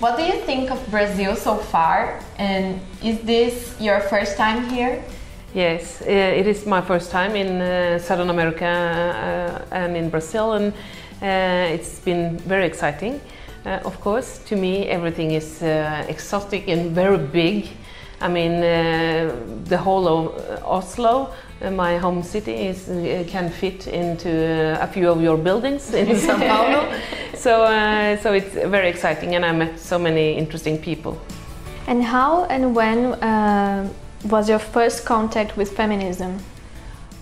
What 0.00 0.16
do 0.16 0.22
you 0.26 0.44
think 0.44 0.70
of 0.70 0.82
Brazil 0.90 1.36
so 1.36 1.56
far? 1.56 2.18
And 2.38 2.80
is 3.02 3.20
this 3.24 3.74
your 3.80 4.00
first 4.00 4.36
time 4.36 4.68
here? 4.68 5.02
Yes, 5.54 6.00
uh, 6.00 6.06
it 6.06 6.46
is 6.46 6.64
my 6.64 6.80
first 6.80 7.10
time 7.10 7.36
in 7.36 7.60
uh, 7.60 7.98
Southern 7.98 8.30
America 8.30 8.64
uh, 8.64 9.74
and 9.74 9.96
in 9.96 10.08
Brazil, 10.08 10.54
and 10.54 10.72
uh, 11.20 11.74
it's 11.74 12.00
been 12.00 12.38
very 12.38 12.64
exciting. 12.64 13.20
Uh, 13.66 13.78
of 13.84 14.00
course, 14.00 14.38
to 14.46 14.56
me, 14.56 14.88
everything 14.88 15.32
is 15.32 15.62
uh, 15.62 16.06
exotic 16.08 16.68
and 16.68 16.92
very 16.92 17.18
big. 17.18 17.68
I 18.22 18.28
mean, 18.28 18.64
uh, 18.64 19.36
the 19.64 19.76
whole 19.76 20.08
of 20.08 20.64
Oslo, 20.64 21.34
uh, 21.60 21.70
my 21.70 21.98
home 21.98 22.22
city, 22.22 22.52
is, 22.68 22.88
uh, 22.88 23.24
can 23.28 23.50
fit 23.50 23.88
into 23.88 24.30
uh, 24.30 24.78
a 24.80 24.86
few 24.86 25.10
of 25.10 25.20
your 25.20 25.36
buildings 25.36 25.92
in 25.92 26.16
Sao 26.26 26.38
Paulo. 26.38 26.98
so, 27.34 27.64
uh, 27.64 28.16
so 28.22 28.32
it's 28.32 28.54
very 28.54 28.88
exciting, 28.88 29.34
and 29.34 29.44
I 29.44 29.52
met 29.52 29.78
so 29.78 29.98
many 29.98 30.32
interesting 30.32 30.78
people. 30.78 31.20
And 31.86 32.02
how 32.02 32.46
and 32.46 32.74
when 32.74 33.14
uh, 33.22 33.88
was 34.24 34.48
your 34.48 34.58
first 34.58 35.04
contact 35.04 35.56
with 35.56 35.76
feminism? 35.76 36.38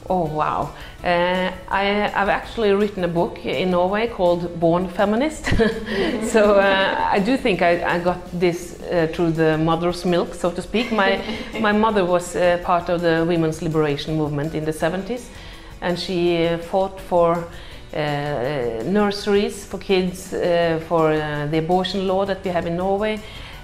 Oh 0.09 0.25
wow! 0.25 0.73
Uh, 1.05 1.53
I, 1.69 2.11
I've 2.15 2.29
actually 2.29 2.73
written 2.73 3.05
a 3.05 3.09
book 3.09 3.47
in 3.47 3.71
Norway 3.71 4.09
called 4.09 4.59
Born 4.59 4.89
Feminist. 4.89 5.45
so 6.33 6.55
uh, 6.55 7.09
I 7.13 7.21
do 7.21 7.37
think 7.37 7.63
I, 7.63 7.95
I 7.95 7.99
got 8.01 8.19
this 8.33 8.83
uh, 8.83 9.07
through 9.15 9.33
the 9.33 9.57
mother's 9.57 10.05
milk, 10.05 10.35
so 10.35 10.51
to 10.51 10.63
speak. 10.63 10.91
My 10.91 11.23
my 11.61 11.73
mother 11.73 12.05
was 12.05 12.35
uh, 12.35 12.59
part 12.65 12.89
of 12.89 13.03
the 13.03 13.25
women's 13.25 13.63
liberation 13.63 14.17
movement 14.17 14.55
in 14.55 14.65
the 14.65 14.73
70s, 14.73 15.29
and 15.81 15.99
she 15.99 16.47
uh, 16.47 16.59
fought 16.59 17.01
for. 17.01 17.47
Uh, 17.93 18.85
nurseries 18.85 19.65
for 19.65 19.77
kids, 19.79 20.33
uh, 20.33 20.81
for 20.87 21.11
uh, 21.11 21.49
the 21.51 21.59
abortion 21.59 22.07
law 22.07 22.25
that 22.25 22.45
we 22.45 22.49
have 22.53 22.65
in 22.65 22.77
Norway, 22.77 23.19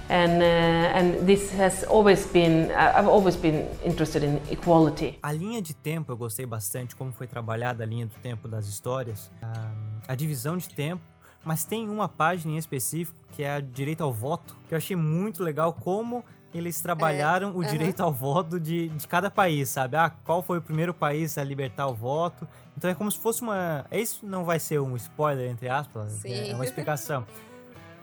and 0.09 0.41
uh, 0.41 0.97
and 0.97 1.25
this 1.25 1.51
has 1.59 1.83
always 1.85 2.25
been. 2.27 2.71
I- 2.71 2.99
I've 2.99 3.07
always 3.09 3.35
been 3.35 3.67
interested 3.83 4.23
in 4.23 4.39
equality. 4.51 5.17
A 5.21 5.31
linha 5.31 5.61
de 5.61 5.73
tempo 5.73 6.11
eu 6.11 6.17
gostei 6.17 6.45
bastante, 6.45 6.95
como 6.95 7.11
foi 7.11 7.27
trabalhada 7.27 7.83
a 7.83 7.87
linha 7.87 8.05
do 8.05 8.15
tempo 8.21 8.47
das 8.47 8.67
histórias, 8.67 9.29
a, 9.41 9.71
a 10.11 10.15
divisão 10.15 10.57
de 10.57 10.69
tempo, 10.69 11.01
mas 11.43 11.63
tem 11.65 11.89
uma 11.89 12.07
página 12.07 12.53
em 12.53 12.57
específico 12.57 13.17
que 13.33 13.43
é 13.43 13.55
a 13.55 13.59
direito 13.59 14.03
ao 14.03 14.11
voto, 14.13 14.55
que 14.67 14.73
eu 14.73 14.77
achei 14.77 14.95
muito 14.95 15.43
legal 15.43 15.73
como 15.73 16.23
eles 16.53 16.79
trabalharam 16.81 17.49
o 17.55 17.61
aham. 17.61 17.69
direito 17.69 18.01
ao 18.01 18.11
voto 18.11 18.59
de, 18.59 18.87
de 18.89 19.07
cada 19.07 19.29
país, 19.29 19.69
sabe? 19.69 19.95
Ah, 19.97 20.09
qual 20.09 20.41
foi 20.41 20.57
o 20.57 20.61
primeiro 20.61 20.93
país 20.93 21.37
a 21.37 21.43
libertar 21.43 21.87
o 21.87 21.93
voto? 21.93 22.47
Então 22.75 22.89
é 22.89 22.95
como 22.95 23.11
se 23.11 23.19
fosse 23.19 23.41
uma. 23.41 23.85
Isso 23.91 24.25
não 24.25 24.43
vai 24.43 24.59
ser 24.59 24.79
um 24.79 24.95
spoiler, 24.95 25.51
entre 25.51 25.67
aspas, 25.69 26.11
Sim. 26.13 26.49
é 26.49 26.55
uma 26.55 26.63
explicação. 26.63 27.25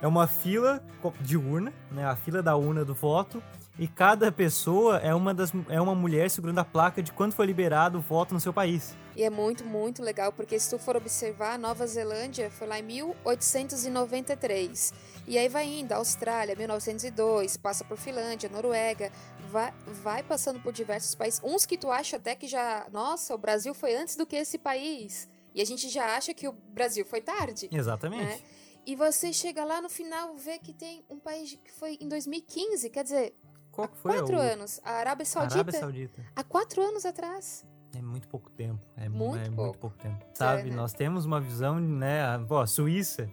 É 0.04 0.06
uma 0.06 0.26
fila 0.26 0.84
de 1.18 1.38
urna, 1.38 1.72
né? 1.90 2.04
A 2.04 2.14
fila 2.14 2.42
da 2.42 2.54
urna 2.54 2.84
do 2.84 2.92
voto. 2.92 3.42
E 3.78 3.88
cada 3.88 4.30
pessoa 4.30 4.98
é 4.98 5.14
uma, 5.14 5.32
das, 5.32 5.50
é 5.70 5.80
uma 5.80 5.94
mulher 5.94 6.28
segurando 6.28 6.58
a 6.58 6.64
placa 6.64 7.02
de 7.02 7.10
quando 7.10 7.32
foi 7.32 7.46
liberado 7.46 7.96
o 7.96 8.02
voto 8.02 8.34
no 8.34 8.40
seu 8.40 8.52
país. 8.52 8.94
E 9.16 9.22
é 9.22 9.30
muito, 9.30 9.64
muito 9.64 10.02
legal, 10.02 10.30
porque 10.30 10.60
se 10.60 10.68
tu 10.68 10.78
for 10.78 10.94
observar, 10.94 11.58
Nova 11.58 11.86
Zelândia 11.86 12.50
foi 12.50 12.66
lá 12.66 12.78
em 12.78 12.82
1893. 12.82 14.92
E 15.26 15.38
aí 15.38 15.48
vai 15.48 15.66
indo, 15.66 15.92
Austrália, 15.92 16.54
1902, 16.54 17.56
passa 17.56 17.82
por 17.82 17.96
Finlândia, 17.96 18.50
Noruega, 18.50 19.10
vai, 19.50 19.72
vai 20.02 20.22
passando 20.22 20.60
por 20.60 20.70
diversos 20.70 21.14
países. 21.14 21.40
Uns 21.42 21.64
que 21.64 21.78
tu 21.78 21.90
acha 21.90 22.18
até 22.18 22.34
que 22.34 22.46
já, 22.46 22.86
nossa, 22.92 23.34
o 23.34 23.38
Brasil 23.38 23.72
foi 23.72 23.96
antes 23.96 24.16
do 24.16 24.26
que 24.26 24.36
esse 24.36 24.58
país. 24.58 25.26
E 25.54 25.62
a 25.62 25.64
gente 25.64 25.88
já 25.88 26.14
acha 26.14 26.34
que 26.34 26.46
o 26.46 26.52
Brasil 26.52 27.06
foi 27.06 27.22
tarde. 27.22 27.70
Exatamente. 27.72 28.22
né? 28.22 28.38
E 28.86 28.94
você 28.94 29.32
chega 29.32 29.64
lá 29.64 29.80
no 29.80 29.88
final, 29.88 30.34
vê 30.36 30.58
que 30.58 30.72
tem 30.72 31.04
um 31.08 31.18
país 31.18 31.58
que 31.64 31.72
foi 31.72 31.96
em 32.00 32.08
2015, 32.08 32.90
quer 32.90 33.02
dizer, 33.04 33.34
Qual 33.72 33.86
há 33.86 33.88
que 33.88 33.96
foi 33.96 34.12
quatro 34.18 34.36
o... 34.36 34.40
anos. 34.40 34.80
A 34.84 34.92
Arábia 34.92 35.24
Saudita, 35.24 35.54
Arábia 35.54 35.80
Saudita. 35.80 36.26
há 36.36 36.44
quatro 36.44 36.82
anos 36.82 37.04
atrás. 37.06 37.64
É 37.96 38.02
muito 38.02 38.26
pouco 38.28 38.50
tempo. 38.50 38.84
É 38.96 39.08
Muito 39.08 39.36
é 39.38 39.44
pouco. 39.50 39.62
muito 39.62 39.78
pouco 39.78 39.96
tempo. 39.98 40.24
Sabe, 40.34 40.68
né? 40.70 40.76
nós 40.76 40.92
temos 40.92 41.24
uma 41.24 41.40
visão, 41.40 41.78
né? 41.78 42.22
a- 42.24 42.38
Pô, 42.46 42.58
a 42.58 42.66
Suíça. 42.66 43.30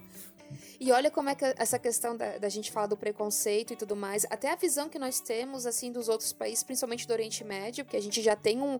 E 0.79 0.91
olha 0.91 1.09
como 1.09 1.29
é 1.29 1.35
que 1.35 1.43
essa 1.57 1.79
questão 1.79 2.15
da, 2.15 2.37
da 2.37 2.47
gente 2.49 2.71
falar 2.71 2.87
do 2.87 2.95
preconceito 2.97 3.73
e 3.73 3.75
tudo 3.75 3.95
mais, 3.95 4.25
até 4.29 4.51
a 4.51 4.55
visão 4.55 4.87
que 4.89 4.99
nós 4.99 5.19
temos, 5.19 5.65
assim, 5.65 5.91
dos 5.91 6.07
outros 6.09 6.31
países, 6.33 6.63
principalmente 6.63 7.07
do 7.07 7.13
Oriente 7.13 7.43
Médio, 7.43 7.83
porque 7.85 7.97
a 7.97 8.01
gente 8.01 8.21
já 8.21 8.35
tem 8.35 8.61
um, 8.61 8.79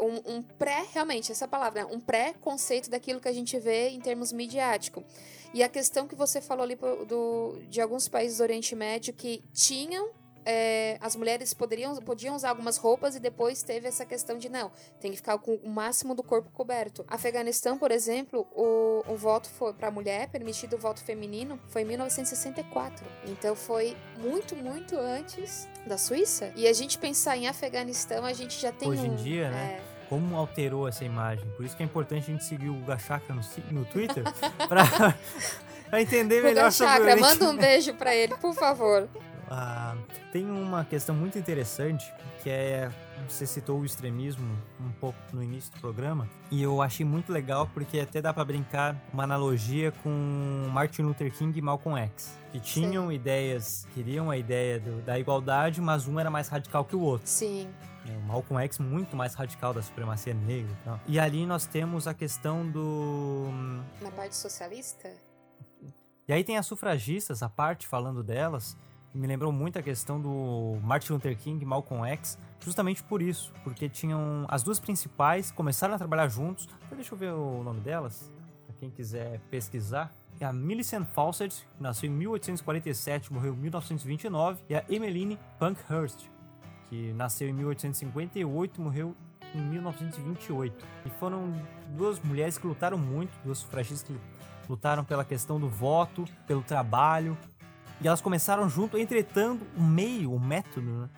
um, 0.00 0.36
um 0.36 0.42
pré, 0.42 0.86
realmente, 0.92 1.30
essa 1.30 1.46
palavra, 1.48 1.84
né? 1.84 1.90
um 1.92 2.00
pré-conceito 2.00 2.88
daquilo 2.88 3.20
que 3.20 3.28
a 3.28 3.32
gente 3.32 3.58
vê 3.58 3.88
em 3.90 4.00
termos 4.00 4.32
midiático. 4.32 5.04
E 5.54 5.62
a 5.62 5.68
questão 5.68 6.06
que 6.06 6.14
você 6.14 6.40
falou 6.40 6.64
ali 6.64 6.76
do, 6.76 7.58
de 7.68 7.80
alguns 7.80 8.08
países 8.08 8.38
do 8.38 8.42
Oriente 8.42 8.74
Médio 8.74 9.12
que 9.12 9.42
tinham. 9.52 10.10
é, 10.44 10.98
as 11.00 11.14
mulheres 11.14 11.54
poderiam, 11.54 11.94
podiam 11.96 12.34
usar 12.34 12.50
algumas 12.50 12.76
roupas 12.76 13.14
e 13.14 13.20
depois 13.20 13.62
teve 13.62 13.86
essa 13.86 14.04
questão 14.04 14.36
de 14.38 14.48
não, 14.48 14.70
tem 15.00 15.10
que 15.10 15.16
ficar 15.16 15.38
com 15.38 15.54
o 15.54 15.68
máximo 15.68 16.14
do 16.14 16.22
corpo 16.22 16.50
coberto. 16.50 17.04
Afeganistão, 17.08 17.78
por 17.78 17.90
exemplo, 17.90 18.46
o, 18.52 19.04
o 19.06 19.16
voto 19.16 19.48
foi 19.48 19.72
para 19.72 19.90
mulher, 19.90 20.28
permitido 20.30 20.74
o 20.74 20.78
voto 20.78 21.02
feminino, 21.02 21.60
foi 21.68 21.82
em 21.82 21.84
1964. 21.84 23.06
Então 23.26 23.54
foi 23.54 23.96
muito, 24.18 24.56
muito 24.56 24.96
antes 24.96 25.68
da 25.86 25.96
Suíça. 25.96 26.52
E 26.56 26.66
a 26.66 26.72
gente 26.72 26.98
pensar 26.98 27.36
em 27.36 27.46
Afeganistão, 27.46 28.24
a 28.24 28.32
gente 28.32 28.60
já 28.60 28.72
tem 28.72 28.88
Hoje 28.88 29.06
em 29.06 29.10
um, 29.10 29.16
dia, 29.16 29.50
né? 29.50 29.80
é, 29.80 29.91
Como 30.12 30.36
alterou 30.36 30.86
essa 30.86 31.06
imagem. 31.06 31.42
Por 31.56 31.64
isso 31.64 31.74
que 31.74 31.82
é 31.82 31.86
importante 31.86 32.24
a 32.24 32.32
gente 32.32 32.44
seguir 32.44 32.68
o 32.68 32.74
Gachakra 32.84 33.34
no, 33.34 33.40
no 33.70 33.86
Twitter 33.86 34.22
pra, 34.68 34.84
pra 35.88 36.02
entender 36.02 36.42
melhor 36.42 36.70
sobre 36.70 36.92
o 36.92 36.96
Chakra, 36.96 37.12
Oriente 37.14 37.38
manda 37.38 37.50
um 37.50 37.56
beijo 37.56 37.94
pra 37.94 38.14
ele, 38.14 38.36
por 38.36 38.54
favor. 38.54 39.08
Ah, 39.50 39.94
tem 40.30 40.44
uma 40.44 40.84
questão 40.84 41.14
muito 41.14 41.38
interessante 41.38 42.12
que 42.42 42.50
é 42.50 42.90
você 43.28 43.46
citou 43.46 43.80
o 43.80 43.84
extremismo 43.84 44.46
um 44.80 44.90
pouco 44.92 45.18
no 45.32 45.42
início 45.42 45.72
do 45.74 45.80
programa 45.80 46.28
e 46.50 46.62
eu 46.62 46.82
achei 46.82 47.04
muito 47.06 47.32
legal 47.32 47.68
porque 47.72 47.98
até 48.00 48.20
dá 48.20 48.32
pra 48.32 48.44
brincar 48.44 48.96
uma 49.12 49.24
analogia 49.24 49.92
com 50.02 50.68
Martin 50.72 51.02
Luther 51.02 51.32
King 51.32 51.58
e 51.58 51.62
Malcolm 51.62 51.98
X 51.98 52.36
que 52.52 52.60
tinham 52.60 53.10
ideias 53.10 53.86
queriam 53.94 54.30
a 54.30 54.36
ideia 54.36 54.78
do- 54.80 55.00
da 55.02 55.18
igualdade 55.18 55.80
mas 55.80 56.06
um 56.06 56.18
era 56.20 56.30
mais 56.30 56.48
radical 56.48 56.84
que 56.84 56.94
o 56.96 57.00
outro 57.00 57.26
Sim, 57.28 57.68
né? 58.06 58.16
o 58.22 58.26
Malcolm 58.26 58.62
X 58.64 58.78
muito 58.78 59.16
mais 59.16 59.34
radical 59.34 59.72
da 59.72 59.82
supremacia 59.82 60.34
negra 60.34 60.70
e 60.72 60.84
tal. 60.84 61.00
e 61.06 61.18
ali 61.18 61.46
nós 61.46 61.64
temos 61.66 62.06
a 62.06 62.14
questão 62.14 62.68
do 62.68 63.48
na 64.00 64.10
parte 64.10 64.36
socialista. 64.36 65.10
e 66.28 66.32
aí 66.32 66.44
tem 66.44 66.56
as 66.58 66.66
sufragistas, 66.66 67.42
a 67.42 67.48
parte 67.48 67.86
falando 67.86 68.22
delas, 68.22 68.76
me 69.14 69.26
lembrou 69.26 69.52
muito 69.52 69.78
a 69.78 69.82
questão 69.82 70.20
do 70.20 70.78
Martin 70.82 71.12
Luther 71.12 71.36
King 71.36 71.62
e 71.62 71.66
Malcolm 71.66 72.06
X, 72.06 72.38
justamente 72.60 73.02
por 73.02 73.20
isso, 73.20 73.52
porque 73.62 73.88
tinham 73.88 74.46
as 74.48 74.62
duas 74.62 74.78
principais, 74.78 75.50
começaram 75.50 75.94
a 75.94 75.98
trabalhar 75.98 76.28
juntos. 76.28 76.68
Até 76.86 76.96
deixa 76.96 77.14
eu 77.14 77.18
ver 77.18 77.32
o 77.32 77.62
nome 77.62 77.80
delas, 77.80 78.32
pra 78.66 78.74
quem 78.76 78.90
quiser 78.90 79.40
pesquisar. 79.50 80.12
É 80.40 80.44
a 80.44 80.52
Millicent 80.52 81.06
Fawcett, 81.06 81.68
que 81.76 81.82
nasceu 81.82 82.10
em 82.10 82.12
1847, 82.14 83.32
morreu 83.32 83.54
em 83.54 83.58
1929, 83.58 84.64
e 84.68 84.74
a 84.74 84.84
Emmeline 84.88 85.38
Pankhurst, 85.58 86.26
que 86.88 87.12
nasceu 87.12 87.48
em 87.48 87.52
1858, 87.52 88.80
morreu 88.80 89.14
em 89.54 89.60
1928. 89.60 90.84
E 91.04 91.10
foram 91.10 91.52
duas 91.90 92.18
mulheres 92.20 92.58
que 92.58 92.66
lutaram 92.66 92.98
muito, 92.98 93.32
duas 93.44 93.58
sufragistas 93.58 94.02
que 94.02 94.18
lutaram 94.68 95.04
pela 95.04 95.24
questão 95.24 95.60
do 95.60 95.68
voto, 95.68 96.24
pelo 96.46 96.62
trabalho. 96.62 97.36
E 98.02 98.06
elas 98.08 98.20
começaram 98.20 98.68
junto, 98.68 98.98
entretanto, 98.98 99.64
o 99.76 99.82
meio, 99.82 100.32
o 100.32 100.40
método 100.40 100.90
né, 100.90 101.08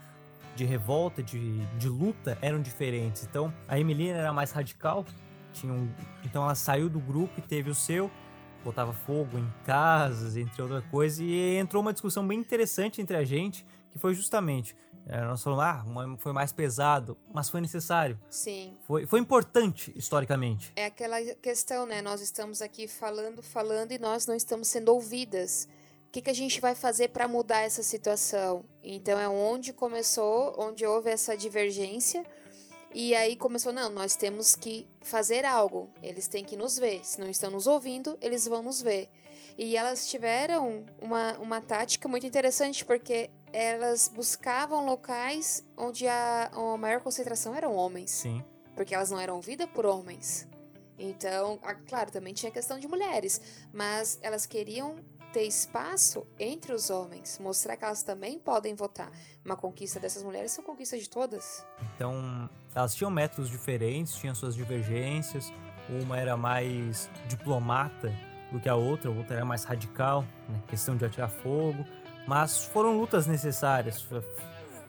de 0.54 0.64
revolta, 0.64 1.22
de, 1.22 1.58
de 1.78 1.88
luta 1.88 2.36
eram 2.42 2.60
diferentes. 2.60 3.24
Então, 3.24 3.52
a 3.66 3.78
Emelina 3.78 4.18
era 4.18 4.32
mais 4.32 4.50
radical, 4.52 5.04
tinha 5.52 5.72
um- 5.72 5.90
então 6.24 6.42
ela 6.44 6.54
saiu 6.54 6.88
do 6.90 7.00
grupo 7.00 7.32
e 7.38 7.42
teve 7.42 7.70
o 7.70 7.74
seu, 7.74 8.10
botava 8.62 8.92
fogo 8.92 9.38
em 9.38 9.52
casas, 9.64 10.36
entre 10.36 10.60
outras 10.60 10.84
coisas, 10.90 11.20
e 11.20 11.56
entrou 11.56 11.80
uma 11.80 11.92
discussão 11.92 12.26
bem 12.26 12.38
interessante 12.38 13.00
entre 13.00 13.16
a 13.16 13.24
gente, 13.24 13.64
que 13.90 13.98
foi 13.98 14.12
justamente, 14.14 14.76
eh, 15.06 15.20
nós 15.22 15.42
falamos, 15.42 15.64
ah, 15.64 15.84
uma 15.86 16.18
foi 16.18 16.32
mais 16.32 16.52
pesado, 16.52 17.16
mas 17.32 17.48
foi 17.48 17.60
necessário, 17.60 18.18
Sim. 18.28 18.76
foi, 18.86 19.06
foi 19.06 19.20
importante 19.20 19.92
historicamente. 19.96 20.72
É 20.76 20.86
aquela 20.86 21.16
questão, 21.36 21.86
né? 21.86 22.02
Nós 22.02 22.20
estamos 22.20 22.60
aqui 22.60 22.86
falando, 22.88 23.42
falando 23.42 23.92
e 23.92 23.98
nós 23.98 24.26
não 24.26 24.34
estamos 24.34 24.68
sendo 24.68 24.90
ouvidas. 24.92 25.66
O 26.14 26.16
que, 26.16 26.22
que 26.22 26.30
a 26.30 26.34
gente 26.34 26.60
vai 26.60 26.76
fazer 26.76 27.08
para 27.08 27.26
mudar 27.26 27.62
essa 27.62 27.82
situação? 27.82 28.64
Então 28.84 29.18
é 29.18 29.28
onde 29.28 29.72
começou, 29.72 30.54
onde 30.56 30.86
houve 30.86 31.10
essa 31.10 31.36
divergência. 31.36 32.24
E 32.94 33.16
aí 33.16 33.34
começou, 33.34 33.72
não, 33.72 33.90
nós 33.90 34.14
temos 34.14 34.54
que 34.54 34.86
fazer 35.00 35.44
algo. 35.44 35.90
Eles 36.00 36.28
têm 36.28 36.44
que 36.44 36.56
nos 36.56 36.78
ver. 36.78 37.04
Se 37.04 37.20
não 37.20 37.28
estão 37.28 37.50
nos 37.50 37.66
ouvindo, 37.66 38.16
eles 38.20 38.46
vão 38.46 38.62
nos 38.62 38.80
ver. 38.80 39.10
E 39.58 39.76
elas 39.76 40.06
tiveram 40.06 40.86
uma, 41.02 41.36
uma 41.38 41.60
tática 41.60 42.06
muito 42.06 42.24
interessante, 42.24 42.84
porque 42.84 43.28
elas 43.52 44.06
buscavam 44.06 44.86
locais 44.86 45.64
onde 45.76 46.06
a, 46.06 46.48
a 46.52 46.76
maior 46.78 47.00
concentração 47.00 47.56
eram 47.56 47.74
homens 47.74 48.12
Sim. 48.12 48.44
porque 48.76 48.94
elas 48.94 49.10
não 49.10 49.18
eram 49.18 49.34
ouvidas 49.34 49.68
por 49.68 49.84
homens. 49.84 50.46
Então, 50.96 51.58
claro, 51.88 52.12
também 52.12 52.32
tinha 52.32 52.52
questão 52.52 52.78
de 52.78 52.86
mulheres, 52.86 53.40
mas 53.72 54.16
elas 54.22 54.46
queriam 54.46 54.96
ter 55.34 55.42
espaço 55.42 56.24
entre 56.38 56.72
os 56.72 56.90
homens, 56.90 57.40
mostrar 57.40 57.76
que 57.76 57.84
elas 57.84 58.04
também 58.04 58.38
podem 58.38 58.72
votar. 58.76 59.10
Uma 59.44 59.56
conquista 59.56 59.98
dessas 59.98 60.22
mulheres 60.22 60.52
são 60.52 60.62
conquistas 60.62 61.00
de 61.00 61.10
todas. 61.10 61.66
Então, 61.96 62.48
elas 62.72 62.94
tinham 62.94 63.10
métodos 63.10 63.50
diferentes, 63.50 64.14
tinham 64.14 64.32
suas 64.34 64.54
divergências. 64.54 65.52
Uma 65.88 66.18
era 66.20 66.36
mais 66.36 67.10
diplomata 67.26 68.12
do 68.52 68.60
que 68.60 68.68
a 68.68 68.76
outra, 68.76 69.10
a 69.10 69.12
outra 69.12 69.34
era 69.36 69.44
mais 69.44 69.64
radical, 69.64 70.22
né? 70.48 70.62
questão 70.68 70.96
de 70.96 71.04
atirar 71.04 71.28
fogo. 71.28 71.84
Mas 72.28 72.64
foram 72.66 72.96
lutas 72.96 73.26
necessárias, 73.26 74.06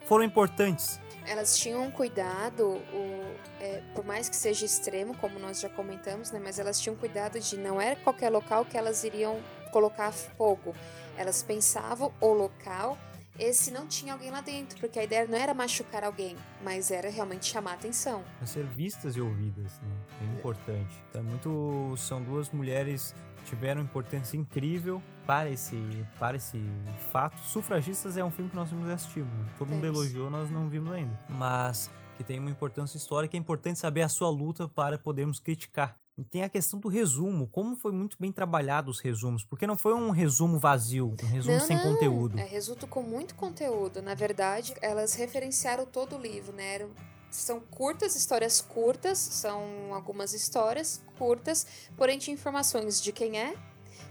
foram 0.06 0.24
importantes. 0.24 1.00
Elas 1.28 1.58
tinham 1.58 1.84
um 1.86 1.90
cuidado, 1.92 2.64
o- 2.94 3.36
é, 3.60 3.82
por 3.96 4.06
mais 4.06 4.30
que 4.30 4.36
seja 4.36 4.64
extremo, 4.64 5.18
como 5.18 5.40
nós 5.40 5.60
já 5.60 5.68
comentamos, 5.70 6.30
né, 6.32 6.40
mas 6.42 6.60
elas 6.60 6.80
tinham 6.80 6.96
cuidado 6.96 7.40
de 7.40 7.58
não 7.58 7.82
era 7.82 7.96
qualquer 8.02 8.30
local 8.30 8.64
que 8.64 8.78
elas 8.78 9.04
iriam 9.04 9.42
colocar 9.76 10.14
fogo. 10.14 10.74
Elas 11.18 11.44
pensavam 11.44 12.14
o 12.22 12.32
local 12.32 12.98
e 13.38 13.54
se 13.54 13.72
não 13.72 13.86
tinha 13.86 14.14
alguém 14.14 14.32
lá 14.32 14.40
dentro, 14.40 14.80
porque 14.80 14.98
a 14.98 15.04
ideia 15.04 15.28
não 15.28 15.38
era 15.38 15.54
machucar 15.54 16.06
alguém, 16.06 16.38
mas 16.64 16.92
era 16.92 17.10
realmente 17.10 17.46
chamar 17.48 17.74
atenção. 17.74 18.24
Para 18.38 18.48
ser 18.48 18.64
vistas 18.68 19.18
e 19.18 19.22
ouvidas, 19.22 19.74
né? 19.82 19.98
É 20.22 20.38
importante. 20.38 20.96
Então, 21.10 21.20
é 21.20 21.24
muito, 21.26 21.94
são 21.98 22.24
duas 22.24 22.50
mulheres 22.52 23.14
que 23.36 23.44
tiveram 23.44 23.82
importância 23.82 24.38
incrível 24.38 25.04
para 25.28 25.50
esse, 25.50 25.76
para 26.18 26.38
esse 26.38 26.64
fato. 27.12 27.38
Sufragistas 27.42 28.16
é 28.16 28.24
um 28.24 28.32
filme 28.32 28.50
que 28.50 28.56
nós 28.56 28.70
vimos 28.70 28.90
assistir. 28.90 29.26
né? 29.26 29.46
Todo 29.58 29.68
mundo 29.68 29.86
elogiou, 29.86 30.30
nós 30.30 30.50
não 30.50 30.70
vimos 30.70 30.94
ainda. 30.94 31.20
Mas 31.28 31.92
que 32.16 32.24
tem 32.24 32.40
uma 32.40 32.50
importância 32.50 32.96
histórica, 32.96 33.36
é 33.36 33.40
importante 33.40 33.78
saber 33.78 34.04
a 34.04 34.08
sua 34.08 34.30
luta 34.30 34.70
para 34.70 34.98
podermos 34.98 35.42
criticar. 35.42 36.00
Tem 36.32 36.44
a 36.44 36.50
questão 36.50 36.80
do 36.80 36.88
resumo, 36.88 37.46
como 37.48 37.76
foi 37.76 37.92
muito 37.92 38.16
bem 38.18 38.32
trabalhado 38.32 38.90
os 38.90 39.02
resumos, 39.02 39.44
porque 39.44 39.68
não 39.68 39.78
foi 39.78 39.94
um 39.94 40.12
resumo 40.12 40.58
vazio, 40.58 41.14
um 41.22 41.28
resumo 41.28 41.58
Não, 41.58 41.66
sem 41.66 41.76
não, 41.76 41.84
conteúdo. 41.92 42.40
É 42.40 42.46
resulto 42.46 42.88
com 42.88 43.02
muito 43.02 43.36
conteúdo. 43.36 44.02
Na 44.02 44.14
verdade, 44.16 44.74
elas 44.82 45.14
referenciaram 45.14 45.86
todo 45.86 46.16
o 46.16 46.22
livro, 46.22 46.54
né? 46.54 46.76
Eram- 46.76 46.90
São 47.30 47.60
curtas, 47.60 48.16
histórias 48.16 48.62
curtas, 48.62 49.18
são 49.18 49.94
algumas 49.94 50.34
histórias 50.34 51.04
curtas, 51.18 51.68
porém 51.98 52.18
tinha 52.18 52.34
informações 52.34 53.02
de 53.02 53.12
quem 53.12 53.38
é, 53.38 53.54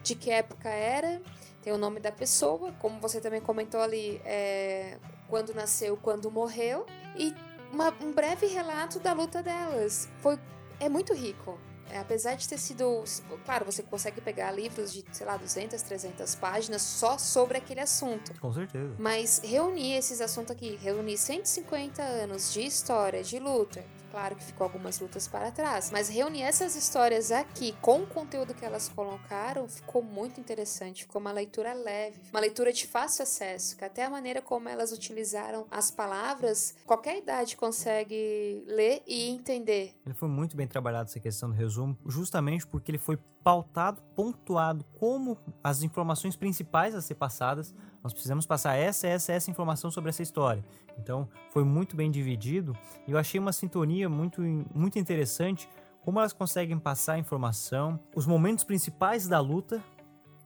de 0.02 0.14
que 0.14 0.30
época 0.30 0.68
era, 0.68 1.22
tem 1.62 1.72
o 1.72 1.78
nome 1.78 2.00
da 2.00 2.12
pessoa, 2.12 2.70
como 2.72 3.00
você 3.00 3.22
também 3.22 3.40
comentou 3.40 3.80
ali, 3.80 4.20
é, 4.26 4.98
quando 5.26 5.54
nasceu, 5.54 5.96
quando 5.96 6.30
morreu, 6.30 6.84
e 7.16 7.32
uma, 7.72 7.88
um 8.02 8.12
breve 8.12 8.44
relato 8.46 9.00
da 9.00 9.14
luta 9.14 9.42
delas. 9.42 10.06
Foi, 10.20 10.38
é 10.78 10.90
muito 10.90 11.14
rico. 11.14 11.58
É, 11.90 11.98
apesar 11.98 12.34
de 12.34 12.48
ter 12.48 12.58
sido. 12.58 13.04
Claro, 13.44 13.64
você 13.64 13.82
consegue 13.82 14.20
pegar 14.20 14.50
livros 14.50 14.92
de, 14.92 15.04
sei 15.12 15.26
lá, 15.26 15.36
200, 15.36 15.80
300 15.82 16.34
páginas 16.34 16.82
só 16.82 17.18
sobre 17.18 17.58
aquele 17.58 17.80
assunto. 17.80 18.32
Com 18.40 18.52
certeza. 18.52 18.94
Mas 18.98 19.40
reunir 19.44 19.94
esses 19.94 20.20
assuntos 20.20 20.50
aqui, 20.50 20.76
reunir 20.82 21.16
150 21.16 22.02
anos 22.02 22.52
de 22.52 22.62
história, 22.62 23.22
de 23.22 23.38
luta, 23.38 23.84
Claro 24.14 24.36
que 24.36 24.44
ficou 24.44 24.64
algumas 24.66 25.00
lutas 25.00 25.26
para 25.26 25.50
trás, 25.50 25.90
mas 25.90 26.08
reunir 26.08 26.42
essas 26.42 26.76
histórias 26.76 27.32
aqui 27.32 27.74
com 27.82 28.04
o 28.04 28.06
conteúdo 28.06 28.54
que 28.54 28.64
elas 28.64 28.88
colocaram 28.88 29.66
ficou 29.68 30.04
muito 30.04 30.38
interessante. 30.38 31.02
Ficou 31.02 31.20
uma 31.20 31.32
leitura 31.32 31.72
leve, 31.72 32.20
uma 32.30 32.38
leitura 32.38 32.72
de 32.72 32.86
fácil 32.86 33.24
acesso, 33.24 33.76
que 33.76 33.84
até 33.84 34.04
a 34.04 34.08
maneira 34.08 34.40
como 34.40 34.68
elas 34.68 34.92
utilizaram 34.92 35.66
as 35.68 35.90
palavras, 35.90 36.76
qualquer 36.86 37.18
idade 37.18 37.56
consegue 37.56 38.62
ler 38.68 39.02
e 39.04 39.30
entender. 39.30 39.96
Ele 40.06 40.14
foi 40.14 40.28
muito 40.28 40.56
bem 40.56 40.68
trabalhado 40.68 41.10
essa 41.10 41.18
questão 41.18 41.48
do 41.48 41.56
resumo, 41.56 41.98
justamente 42.06 42.64
porque 42.68 42.92
ele 42.92 42.98
foi 42.98 43.18
pautado, 43.44 44.00
pontuado 44.16 44.84
como 44.98 45.38
as 45.62 45.82
informações 45.82 46.34
principais 46.34 46.94
a 46.94 47.02
ser 47.02 47.14
passadas. 47.14 47.74
Nós 48.02 48.12
precisamos 48.12 48.46
passar 48.46 48.74
essa, 48.74 49.06
essa, 49.06 49.32
essa 49.32 49.50
informação 49.50 49.90
sobre 49.90 50.08
essa 50.08 50.22
história. 50.22 50.64
Então, 50.98 51.28
foi 51.50 51.62
muito 51.62 51.94
bem 51.94 52.10
dividido 52.10 52.76
e 53.06 53.12
eu 53.12 53.18
achei 53.18 53.38
uma 53.38 53.52
sintonia 53.52 54.08
muito, 54.08 54.40
muito 54.74 54.98
interessante 54.98 55.68
como 56.00 56.18
elas 56.18 56.32
conseguem 56.32 56.78
passar 56.78 57.14
a 57.14 57.18
informação, 57.18 58.00
os 58.14 58.26
momentos 58.26 58.64
principais 58.64 59.28
da 59.28 59.40
luta 59.40 59.82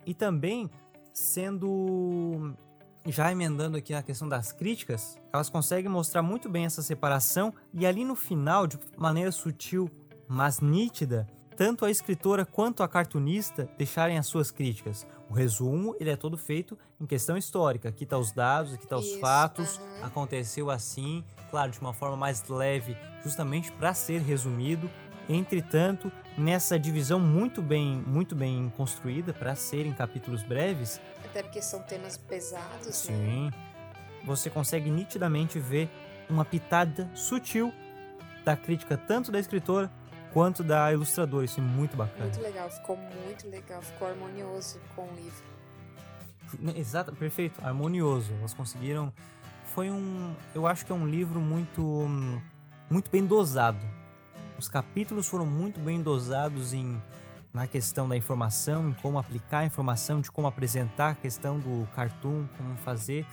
e 0.04 0.14
também 0.14 0.70
sendo 1.12 2.54
já 3.06 3.32
emendando 3.32 3.76
aqui 3.76 3.94
a 3.94 4.02
questão 4.02 4.28
das 4.28 4.52
críticas, 4.52 5.18
elas 5.32 5.48
conseguem 5.48 5.90
mostrar 5.90 6.22
muito 6.22 6.48
bem 6.48 6.64
essa 6.64 6.82
separação 6.82 7.54
e 7.72 7.86
ali 7.86 8.04
no 8.04 8.14
final, 8.14 8.66
de 8.66 8.78
maneira 8.96 9.32
sutil, 9.32 9.90
mas 10.28 10.60
nítida, 10.60 11.26
tanto 11.58 11.84
a 11.84 11.90
escritora 11.90 12.46
quanto 12.46 12.84
a 12.84 12.88
cartunista 12.88 13.68
deixarem 13.76 14.16
as 14.16 14.28
suas 14.28 14.48
críticas. 14.48 15.04
O 15.28 15.34
resumo 15.34 15.96
ele 15.98 16.08
é 16.08 16.14
todo 16.14 16.38
feito 16.38 16.78
em 17.00 17.04
questão 17.04 17.36
histórica. 17.36 17.88
Aqui 17.88 18.06
tá 18.06 18.16
os 18.16 18.30
dados, 18.30 18.74
aqui 18.74 18.86
tá 18.86 18.96
os 18.96 19.06
Isso, 19.06 19.18
fatos. 19.18 19.76
Uhum. 19.76 20.04
Aconteceu 20.04 20.70
assim, 20.70 21.24
claro, 21.50 21.72
de 21.72 21.80
uma 21.80 21.92
forma 21.92 22.16
mais 22.16 22.48
leve, 22.48 22.96
justamente 23.24 23.72
para 23.72 23.92
ser 23.92 24.20
resumido. 24.20 24.88
Entretanto, 25.28 26.12
nessa 26.38 26.78
divisão 26.78 27.18
muito 27.18 27.60
bem, 27.60 28.04
muito 28.06 28.36
bem 28.36 28.72
construída 28.76 29.32
para 29.32 29.56
serem 29.56 29.92
capítulos 29.92 30.44
breves. 30.44 31.00
Até 31.24 31.42
porque 31.42 31.60
são 31.60 31.82
temas 31.82 32.16
pesados. 32.16 32.86
Né? 32.86 32.92
Sim. 32.92 33.46
Né? 33.46 33.52
Você 34.24 34.48
consegue 34.48 34.92
nitidamente 34.92 35.58
ver 35.58 35.90
uma 36.30 36.44
pitada 36.44 37.10
sutil 37.16 37.74
da 38.44 38.56
crítica 38.56 38.96
tanto 38.96 39.32
da 39.32 39.40
escritora 39.40 39.90
quanto 40.32 40.62
da 40.62 40.92
ilustradora. 40.92 41.44
Isso 41.44 41.60
é 41.60 41.62
muito 41.62 41.96
bacana. 41.96 42.24
Muito 42.24 42.40
legal, 42.40 42.70
ficou 42.70 42.96
muito 42.96 43.48
legal, 43.48 43.82
ficou 43.82 44.08
harmonioso 44.08 44.80
com 44.94 45.02
o 45.02 45.14
livro. 45.14 46.78
Exato, 46.78 47.12
perfeito, 47.12 47.60
harmonioso. 47.64 48.32
Elas 48.38 48.54
conseguiram. 48.54 49.12
Foi 49.74 49.90
um. 49.90 50.34
Eu 50.54 50.66
acho 50.66 50.84
que 50.86 50.92
é 50.92 50.94
um 50.94 51.06
livro 51.06 51.40
muito. 51.40 52.06
muito 52.90 53.10
bem 53.10 53.24
dosado. 53.26 53.84
Os 54.58 54.68
capítulos 54.68 55.28
foram 55.28 55.46
muito 55.46 55.78
bem 55.78 56.02
dosados 56.02 56.72
em 56.72 57.00
na 57.52 57.66
questão 57.66 58.08
da 58.08 58.16
informação, 58.16 58.90
em 58.90 58.92
como 58.92 59.18
aplicar 59.18 59.60
a 59.60 59.64
informação, 59.64 60.20
de 60.20 60.30
como 60.30 60.46
apresentar 60.46 61.10
a 61.10 61.14
questão 61.14 61.58
do 61.58 61.88
cartoon, 61.94 62.46
como 62.56 62.76
fazer, 62.76 63.26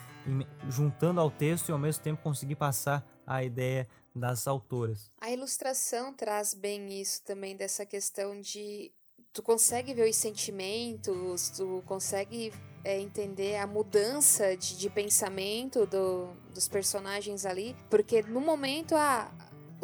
juntando 0.69 1.19
ao 1.19 1.29
texto 1.29 1.69
e 1.69 1.71
ao 1.71 1.79
mesmo 1.79 2.03
tempo 2.03 2.21
conseguir 2.21 2.55
passar 2.55 3.05
a 3.25 3.43
ideia 3.43 3.87
das 4.15 4.47
autoras. 4.47 5.11
A 5.19 5.29
ilustração 5.29 6.13
traz 6.13 6.53
bem 6.53 7.01
isso 7.01 7.21
também, 7.23 7.55
dessa 7.55 7.85
questão 7.85 8.39
de. 8.39 8.91
Tu 9.33 9.43
consegue 9.43 9.93
ver 9.93 10.09
os 10.09 10.15
sentimentos, 10.15 11.49
tu 11.49 11.83
consegue 11.85 12.53
é, 12.85 13.01
entender 13.01 13.57
a 13.57 13.67
mudança 13.67 14.55
de, 14.55 14.77
de 14.77 14.89
pensamento 14.89 15.85
do, 15.85 16.29
dos 16.53 16.69
personagens 16.69 17.45
ali, 17.45 17.75
porque 17.89 18.21
no 18.21 18.39
momento, 18.39 18.95
ah, 18.95 19.29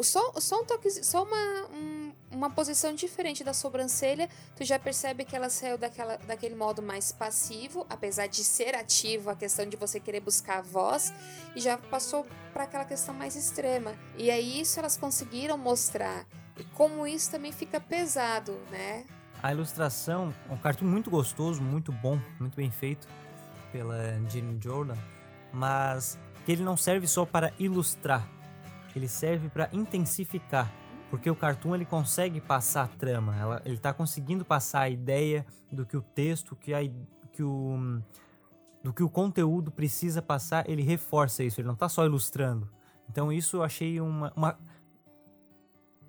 só, 0.00 0.32
só 0.40 0.62
um 0.62 0.64
toque, 0.64 0.90
só 0.90 1.24
uma, 1.24 1.68
um, 1.68 1.91
uma 2.32 2.50
posição 2.50 2.94
diferente 2.94 3.44
da 3.44 3.52
sobrancelha, 3.52 4.28
tu 4.56 4.64
já 4.64 4.78
percebe 4.78 5.24
que 5.24 5.36
ela 5.36 5.48
saiu 5.48 5.76
daquela, 5.76 6.16
daquele 6.16 6.54
modo 6.54 6.82
mais 6.82 7.12
passivo, 7.12 7.86
apesar 7.88 8.26
de 8.26 8.42
ser 8.42 8.74
ativo 8.74 9.30
a 9.30 9.36
questão 9.36 9.66
de 9.66 9.76
você 9.76 10.00
querer 10.00 10.20
buscar 10.20 10.58
a 10.58 10.62
voz, 10.62 11.12
e 11.54 11.60
já 11.60 11.76
passou 11.76 12.26
para 12.52 12.64
aquela 12.64 12.84
questão 12.84 13.14
mais 13.14 13.36
extrema. 13.36 13.94
E 14.16 14.30
aí 14.30 14.60
isso 14.60 14.78
elas 14.78 14.96
conseguiram 14.96 15.56
mostrar. 15.58 16.26
E 16.58 16.64
como 16.64 17.06
isso 17.06 17.30
também 17.30 17.52
fica 17.52 17.80
pesado, 17.80 18.58
né? 18.70 19.04
A 19.42 19.52
ilustração 19.52 20.32
é 20.48 20.52
um 20.52 20.56
cartoon 20.56 20.86
muito 20.86 21.10
gostoso, 21.10 21.60
muito 21.60 21.90
bom, 21.90 22.18
muito 22.38 22.56
bem 22.56 22.70
feito 22.70 23.08
pela 23.72 23.96
Jean 24.28 24.60
Jordan, 24.60 24.96
mas 25.52 26.18
que 26.44 26.52
ele 26.52 26.62
não 26.62 26.76
serve 26.76 27.06
só 27.06 27.24
para 27.24 27.52
ilustrar, 27.58 28.28
ele 28.94 29.08
serve 29.08 29.48
para 29.48 29.68
intensificar 29.72 30.70
porque 31.12 31.28
o 31.28 31.36
cartoon 31.36 31.74
ele 31.74 31.84
consegue 31.84 32.40
passar 32.40 32.84
a 32.84 32.88
trama, 32.88 33.36
ela, 33.36 33.62
ele 33.66 33.74
está 33.74 33.92
conseguindo 33.92 34.46
passar 34.46 34.80
a 34.80 34.88
ideia 34.88 35.44
do 35.70 35.84
que 35.84 35.94
o 35.94 36.00
texto, 36.00 36.56
que, 36.56 36.72
a, 36.72 36.78
que 37.30 37.42
o, 37.42 38.00
do 38.82 38.94
que 38.94 39.02
o 39.02 39.10
conteúdo 39.10 39.70
precisa 39.70 40.22
passar, 40.22 40.66
ele 40.66 40.80
reforça 40.80 41.44
isso, 41.44 41.60
ele 41.60 41.66
não 41.66 41.74
está 41.74 41.86
só 41.86 42.06
ilustrando. 42.06 42.66
Então 43.10 43.30
isso 43.30 43.58
eu 43.58 43.62
achei 43.62 44.00
uma, 44.00 44.32
uma... 44.34 44.58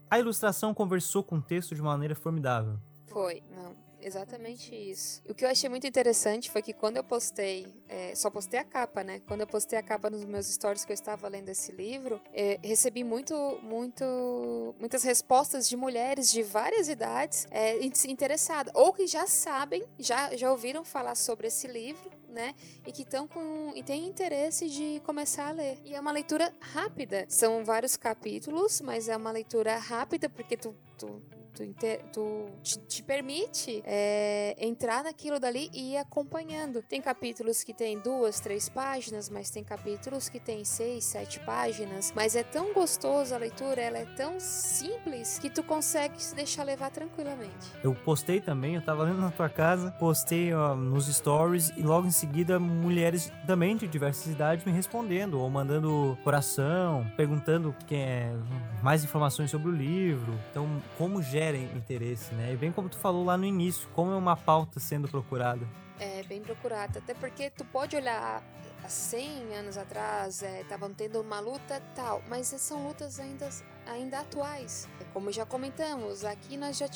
A 0.09 0.17
ilustração 0.19 0.73
conversou 0.73 1.21
com 1.21 1.35
o 1.35 1.41
texto 1.41 1.75
de 1.75 1.81
maneira 1.81 2.15
formidável. 2.15 2.79
Foi, 3.07 3.43
não, 3.51 3.75
exatamente 4.05 4.75
isso. 4.75 5.21
O 5.27 5.33
que 5.33 5.45
eu 5.45 5.49
achei 5.49 5.69
muito 5.69 5.87
interessante 5.87 6.49
foi 6.49 6.61
que 6.61 6.73
quando 6.73 6.97
eu 6.97 7.03
postei, 7.03 7.67
é, 7.87 8.13
só 8.15 8.29
postei 8.29 8.59
a 8.59 8.63
capa, 8.63 9.03
né? 9.03 9.21
Quando 9.27 9.41
eu 9.41 9.47
postei 9.47 9.77
a 9.77 9.83
capa 9.83 10.09
nos 10.09 10.23
meus 10.25 10.47
stories 10.47 10.85
que 10.85 10.91
eu 10.91 10.95
estava 10.95 11.27
lendo 11.27 11.49
esse 11.49 11.71
livro, 11.71 12.21
é, 12.33 12.59
recebi 12.63 13.03
muito, 13.03 13.33
muito, 13.61 14.75
muitas 14.79 15.03
respostas 15.03 15.67
de 15.67 15.75
mulheres 15.75 16.31
de 16.31 16.43
várias 16.43 16.87
idades 16.89 17.47
é, 17.51 17.79
interessadas, 18.07 18.73
ou 18.75 18.93
que 18.93 19.07
já 19.07 19.27
sabem, 19.27 19.83
já, 19.97 20.35
já 20.35 20.51
ouviram 20.51 20.83
falar 20.83 21.15
sobre 21.15 21.47
esse 21.47 21.67
livro, 21.67 22.09
né? 22.33 22.55
E 22.85 22.91
que 22.91 23.03
estão 23.03 23.27
com 23.27 23.71
e 23.75 23.83
têm 23.83 24.07
interesse 24.07 24.67
de 24.67 25.01
começar 25.05 25.49
a 25.49 25.51
ler. 25.51 25.77
E 25.85 25.95
é 25.95 25.99
uma 25.99 26.11
leitura 26.11 26.53
rápida. 26.59 27.25
São 27.29 27.63
vários 27.63 27.95
capítulos, 27.95 28.81
mas 28.81 29.07
é 29.07 29.15
uma 29.15 29.31
leitura 29.31 29.77
rápida 29.77 30.27
porque 30.27 30.57
tu, 30.57 30.75
tu 30.97 31.21
tu, 31.53 31.75
tu 32.11 32.45
te, 32.63 32.79
te 32.79 33.03
permite 33.03 33.83
é, 33.85 34.55
entrar 34.59 35.03
naquilo 35.03 35.39
dali 35.39 35.69
e 35.73 35.93
ir 35.93 35.97
acompanhando. 35.97 36.81
Tem 36.81 37.01
capítulos 37.01 37.63
que 37.63 37.73
tem 37.73 37.99
duas, 37.99 38.39
três 38.39 38.67
páginas, 38.67 39.29
mas 39.29 39.49
tem 39.49 39.63
capítulos 39.63 40.29
que 40.29 40.39
tem 40.39 40.65
seis, 40.65 41.05
sete 41.05 41.39
páginas. 41.41 42.11
Mas 42.15 42.35
é 42.35 42.43
tão 42.43 42.73
gostoso 42.73 43.33
a 43.35 43.37
leitura, 43.37 43.81
ela 43.81 43.99
é 43.99 44.05
tão 44.05 44.39
simples 44.39 45.37
que 45.39 45.49
tu 45.49 45.63
consegue 45.63 46.21
se 46.21 46.35
deixar 46.35 46.63
levar 46.63 46.89
tranquilamente. 46.89 47.71
Eu 47.83 47.93
postei 47.93 48.41
também, 48.41 48.75
eu 48.75 48.81
tava 48.81 49.03
lendo 49.03 49.21
na 49.21 49.31
tua 49.31 49.49
casa, 49.49 49.91
postei 49.91 50.53
ó, 50.53 50.75
nos 50.75 51.05
stories 51.05 51.69
e 51.77 51.81
logo 51.81 52.07
em 52.07 52.11
seguida 52.11 52.59
mulheres 52.59 53.31
também 53.45 53.77
de 53.77 53.87
diversas 53.87 54.27
idades 54.27 54.65
me 54.65 54.71
respondendo 54.71 55.39
ou 55.39 55.49
mandando 55.49 56.17
coração, 56.23 57.05
perguntando 57.15 57.75
quem 57.87 58.01
é 58.01 58.33
mais 58.81 59.03
informações 59.03 59.51
sobre 59.51 59.69
o 59.69 59.71
livro. 59.71 60.33
Então, 60.49 60.81
como 60.97 61.21
gerem 61.21 61.65
interesse, 61.75 62.33
né? 62.33 62.53
E 62.53 62.55
bem 62.55 62.71
como 62.71 62.89
tu 62.89 62.97
falou 62.97 63.23
lá 63.25 63.37
no 63.37 63.45
início, 63.45 63.87
como 63.93 64.11
é 64.11 64.15
uma 64.15 64.35
pauta 64.35 64.79
sendo 64.79 65.07
procurada. 65.07 65.67
É, 65.99 66.23
bem 66.23 66.41
procurada. 66.41 66.99
Até 66.99 67.13
porque 67.13 67.49
tu 67.49 67.65
pode 67.65 67.95
olhar 67.95 68.43
há 68.83 68.89
100 68.89 69.55
anos 69.55 69.77
atrás, 69.77 70.41
estavam 70.41 70.89
é, 70.89 70.93
tendo 70.93 71.21
uma 71.21 71.39
luta 71.39 71.81
tal, 71.95 72.21
mas 72.27 72.47
são 72.47 72.87
lutas 72.87 73.19
ainda 73.19 73.49
ainda 73.87 74.19
atuais. 74.19 74.87
Como 75.13 75.31
já 75.31 75.45
comentamos, 75.45 76.25
aqui 76.25 76.57
nós 76.57 76.77
já 76.77 76.87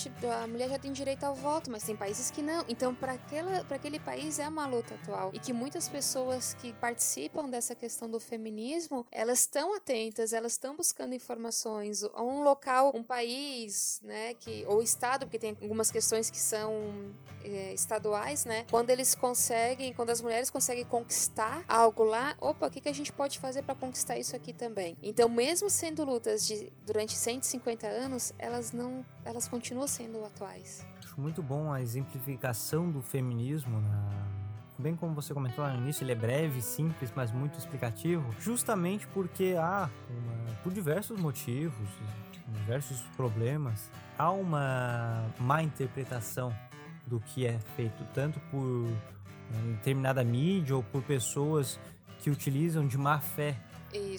a 0.41 0.47
mulher 0.47 0.69
já 0.69 0.79
tem 0.79 0.91
direito 0.91 1.23
ao 1.23 1.35
voto, 1.35 1.69
mas 1.69 1.83
tem 1.83 1.95
países 1.95 2.31
que 2.31 2.41
não. 2.41 2.63
Então, 2.67 2.93
para 2.95 3.13
aquele 3.69 3.99
país 3.99 4.39
é 4.39 4.47
uma 4.47 4.65
luta 4.65 4.95
atual 4.95 5.31
e 5.33 5.39
que 5.39 5.53
muitas 5.53 5.87
pessoas 5.87 6.53
que 6.55 6.73
participam 6.73 7.49
dessa 7.49 7.75
questão 7.75 8.09
do 8.09 8.19
feminismo, 8.19 9.05
elas 9.11 9.41
estão 9.41 9.75
atentas, 9.75 10.33
elas 10.33 10.53
estão 10.53 10.75
buscando 10.75 11.13
informações. 11.13 12.03
Um 12.03 12.41
local, 12.41 12.91
um 12.95 13.03
país, 13.03 14.01
né, 14.03 14.33
que 14.35 14.65
ou 14.67 14.81
estado, 14.81 15.25
porque 15.25 15.39
tem 15.39 15.55
algumas 15.61 15.91
questões 15.91 16.29
que 16.29 16.39
são 16.39 17.13
é, 17.43 17.73
estaduais, 17.73 18.45
né? 18.45 18.65
Quando 18.69 18.89
eles 18.89 19.15
conseguem, 19.15 19.93
quando 19.93 20.09
as 20.09 20.21
mulheres 20.21 20.49
conseguem 20.49 20.85
conquistar 20.85 21.63
algo 21.67 22.03
lá, 22.03 22.35
opa, 22.39 22.67
o 22.67 22.71
que, 22.71 22.81
que 22.81 22.89
a 22.89 22.93
gente 22.93 23.11
pode 23.11 23.39
fazer 23.39 23.61
para 23.63 23.75
conquistar 23.75 24.17
isso 24.17 24.35
aqui 24.35 24.53
também? 24.53 24.97
Então, 25.01 25.29
mesmo 25.29 25.69
sendo 25.69 26.03
lutas 26.03 26.45
de 26.45 26.71
durante 26.87 27.13
150 27.13 27.85
anos, 27.85 28.33
elas 28.39 28.71
não, 28.71 29.05
elas 29.25 29.47
continuam 29.47 29.87
sendo 29.87 30.23
atuais. 30.23 30.85
Acho 31.03 31.19
muito 31.19 31.43
bom 31.43 31.71
a 31.71 31.81
exemplificação 31.81 32.89
do 32.89 33.01
feminismo 33.01 33.81
na 33.81 34.37
bem 34.79 34.95
como 34.95 35.15
você 35.15 35.33
comentou 35.33 35.67
no 35.67 35.75
início, 35.75 36.03
ele 36.03 36.11
é 36.11 36.15
breve, 36.15 36.61
simples, 36.61 37.11
mas 37.15 37.31
muito 37.31 37.57
explicativo, 37.57 38.29
justamente 38.39 39.07
porque 39.07 39.55
há, 39.57 39.89
uma, 40.07 40.53
por 40.57 40.71
diversos 40.71 41.19
motivos, 41.19 41.89
diversos 42.59 43.01
problemas, 43.15 43.89
há 44.19 44.29
uma 44.29 45.25
má 45.39 45.63
interpretação 45.63 46.55
do 47.07 47.19
que 47.19 47.47
é 47.47 47.57
feito, 47.75 48.05
tanto 48.13 48.39
por 48.51 48.61
né, 48.61 49.73
determinada 49.77 50.23
mídia 50.23 50.75
ou 50.75 50.83
por 50.83 51.01
pessoas 51.01 51.79
que 52.19 52.29
utilizam 52.29 52.85
de 52.85 52.99
má 52.99 53.19
fé 53.19 53.55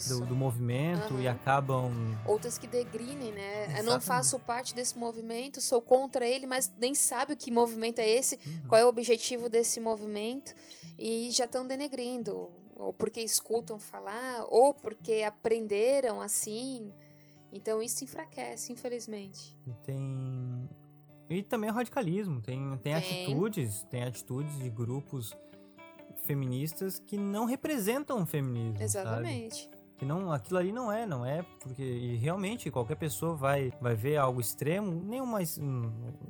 do, 0.07 0.25
do, 0.25 0.35
movimento 0.35 1.13
uhum. 1.13 1.21
e 1.21 1.27
acabam. 1.27 1.91
Outras 2.25 2.57
que 2.57 2.67
degrinem, 2.67 3.31
né? 3.31 3.63
Exatamente. 3.63 3.79
Eu 3.79 3.93
não 3.93 4.01
faço 4.01 4.39
parte 4.39 4.73
desse 4.73 4.97
movimento, 4.97 5.61
sou 5.61 5.81
contra 5.81 6.27
ele, 6.27 6.45
mas 6.45 6.71
nem 6.79 6.95
sabe 6.95 7.33
o 7.33 7.37
que 7.37 7.51
movimento 7.51 7.99
é 7.99 8.09
esse, 8.09 8.35
uhum. 8.35 8.67
qual 8.67 8.81
é 8.81 8.85
o 8.85 8.87
objetivo 8.87 9.49
desse 9.49 9.79
movimento, 9.79 10.53
e 10.97 11.29
já 11.31 11.45
estão 11.45 11.65
denegrindo, 11.65 12.49
ou 12.75 12.93
porque 12.93 13.21
escutam 13.21 13.79
falar, 13.79 14.45
ou 14.49 14.73
porque 14.73 15.23
aprenderam 15.23 16.19
assim. 16.21 16.91
Então 17.51 17.81
isso 17.81 18.03
enfraquece, 18.03 18.71
infelizmente. 18.71 19.55
E 19.67 19.73
tem. 19.85 20.69
E 21.29 21.43
também 21.43 21.69
o 21.69 21.73
radicalismo, 21.73 22.41
tem, 22.41 22.69
tem, 22.69 22.77
tem. 22.79 22.93
atitudes, 22.95 23.83
tem 23.83 24.03
atitudes 24.03 24.57
de 24.57 24.69
grupos 24.69 25.35
feministas 26.29 26.99
que 26.99 27.17
não 27.17 27.45
representam 27.45 28.21
o 28.21 28.25
feminismo. 28.25 28.83
Exatamente. 28.83 29.63
Sabe? 29.63 29.79
Que 29.97 30.05
não, 30.05 30.31
aquilo 30.31 30.59
ali 30.59 30.71
não 30.71 30.91
é, 30.91 31.05
não 31.05 31.25
é, 31.25 31.43
porque 31.59 32.17
realmente 32.21 32.69
qualquer 32.69 32.95
pessoa 32.95 33.35
vai, 33.35 33.73
vai 33.81 33.95
ver 33.95 34.15
algo 34.15 34.39
extremo, 34.39 34.91
nem 34.91 35.21
mais. 35.25 35.59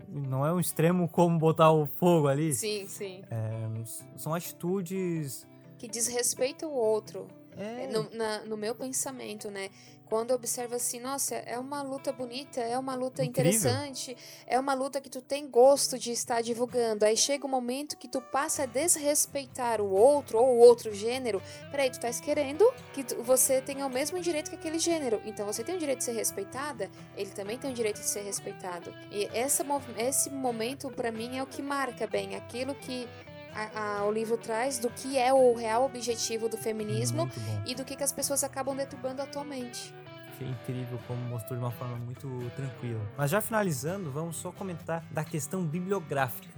Não 0.08 0.46
é 0.46 0.54
um 0.54 0.60
extremo 0.60 1.08
como 1.08 1.38
botar 1.38 1.72
o 1.72 1.86
fogo 1.86 2.28
ali. 2.28 2.54
Sim, 2.54 2.88
sim. 2.88 3.22
É, 3.30 4.18
são 4.18 4.34
atitudes. 4.34 5.46
Que 5.78 5.88
desrespeitam 5.88 6.72
o 6.72 6.76
outro. 6.76 7.28
É. 7.58 7.88
No, 7.88 8.10
na, 8.12 8.46
no 8.46 8.56
meu 8.56 8.74
pensamento, 8.74 9.52
né? 9.52 9.70
Quando 10.10 10.32
observa 10.32 10.78
assim, 10.78 11.00
nossa, 11.00 11.36
é 11.36 11.58
uma 11.60 11.84
luta 11.84 12.12
bonita, 12.12 12.60
é 12.60 12.78
uma 12.80 12.96
luta 12.96 13.24
Incrível. 13.24 13.52
interessante, 13.52 14.18
é 14.48 14.60
uma 14.60 14.74
luta 14.74 15.00
que 15.00 15.10
tu 15.10 15.22
tem 15.22 15.48
gosto 15.48 16.00
de 16.00 16.12
estar 16.12 16.42
divulgando. 16.42 17.06
Aí 17.06 17.16
chega 17.16 17.46
um 17.46 17.50
momento 17.50 17.96
que 17.96 18.08
tu 18.08 18.20
passa 18.20 18.64
a 18.64 18.66
desrespeitar 18.66 19.80
o 19.80 19.92
outro 19.92 20.40
ou 20.40 20.56
o 20.56 20.58
outro 20.58 20.92
gênero. 20.96 21.40
Peraí, 21.70 21.92
tu 21.92 21.94
estás 21.94 22.20
querendo 22.20 22.66
que 22.92 23.04
tu, 23.04 23.22
você 23.22 23.62
tenha 23.62 23.86
o 23.86 23.90
mesmo 23.90 24.20
direito 24.20 24.50
que 24.50 24.56
aquele 24.56 24.80
gênero. 24.80 25.22
Então 25.26 25.46
você 25.46 25.64
tem 25.64 25.76
o 25.76 25.80
direito 25.80 26.00
de 26.00 26.06
ser 26.06 26.14
respeitada, 26.14 26.90
ele 27.16 27.30
também 27.30 27.60
tem 27.60 27.70
o 27.70 27.74
direito 27.74 28.00
de 28.00 28.08
ser 28.08 28.22
respeitado. 28.22 28.92
E 29.12 29.26
essa, 29.32 29.64
esse 29.96 30.32
momento, 30.32 30.90
para 30.90 31.12
mim, 31.12 31.38
é 31.38 31.44
o 31.44 31.46
que 31.46 31.62
marca 31.62 32.08
bem 32.08 32.36
aquilo 32.36 32.74
que 32.74 33.08
a, 33.54 34.00
a, 34.00 34.06
o 34.06 34.12
livro 34.12 34.38
traz 34.38 34.80
do 34.80 34.90
que 34.90 35.18
é 35.18 35.34
o 35.34 35.54
real 35.54 35.86
objetivo 35.86 36.48
do 36.48 36.58
feminismo 36.58 37.30
e 37.66 37.76
do 37.76 37.84
que, 37.84 37.96
que 37.96 38.04
as 38.04 38.12
pessoas 38.12 38.44
acabam 38.44 38.76
deturbando 38.76 39.22
atualmente. 39.22 39.94
Achei 40.40 40.48
incrível 40.48 40.98
como 41.06 41.22
mostrou 41.24 41.60
de 41.60 41.66
uma 41.66 41.72
forma 41.72 41.98
muito 41.98 42.30
tranquila. 42.56 43.02
Mas 43.18 43.30
já 43.30 43.42
finalizando, 43.42 44.10
vamos 44.10 44.38
só 44.38 44.54
comentar 44.54 45.04
da 45.12 45.24
questão 45.26 45.66
bibliográfica. 45.66 46.58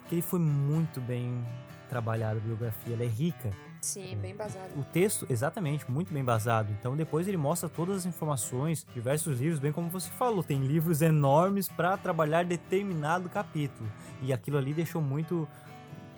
Porque 0.00 0.14
ele 0.14 0.22
foi 0.22 0.38
muito 0.38 1.00
bem 1.00 1.44
trabalhado, 1.88 2.36
a 2.36 2.40
bibliografia, 2.40 2.94
ela 2.94 3.02
é 3.02 3.08
rica. 3.08 3.50
Sim, 3.80 4.16
bem 4.18 4.36
basado. 4.36 4.78
O 4.78 4.84
texto, 4.84 5.26
exatamente, 5.28 5.90
muito 5.90 6.14
bem 6.14 6.22
basado. 6.22 6.70
Então 6.78 6.96
depois 6.96 7.26
ele 7.26 7.36
mostra 7.36 7.68
todas 7.68 7.96
as 7.96 8.06
informações, 8.06 8.86
diversos 8.94 9.40
livros, 9.40 9.58
bem 9.58 9.72
como 9.72 9.88
você 9.88 10.10
falou, 10.10 10.44
tem 10.44 10.60
livros 10.60 11.02
enormes 11.02 11.66
para 11.66 11.96
trabalhar 11.96 12.44
determinado 12.44 13.28
capítulo. 13.28 13.90
E 14.22 14.32
aquilo 14.32 14.56
ali 14.56 14.72
deixou 14.72 15.02
muito 15.02 15.48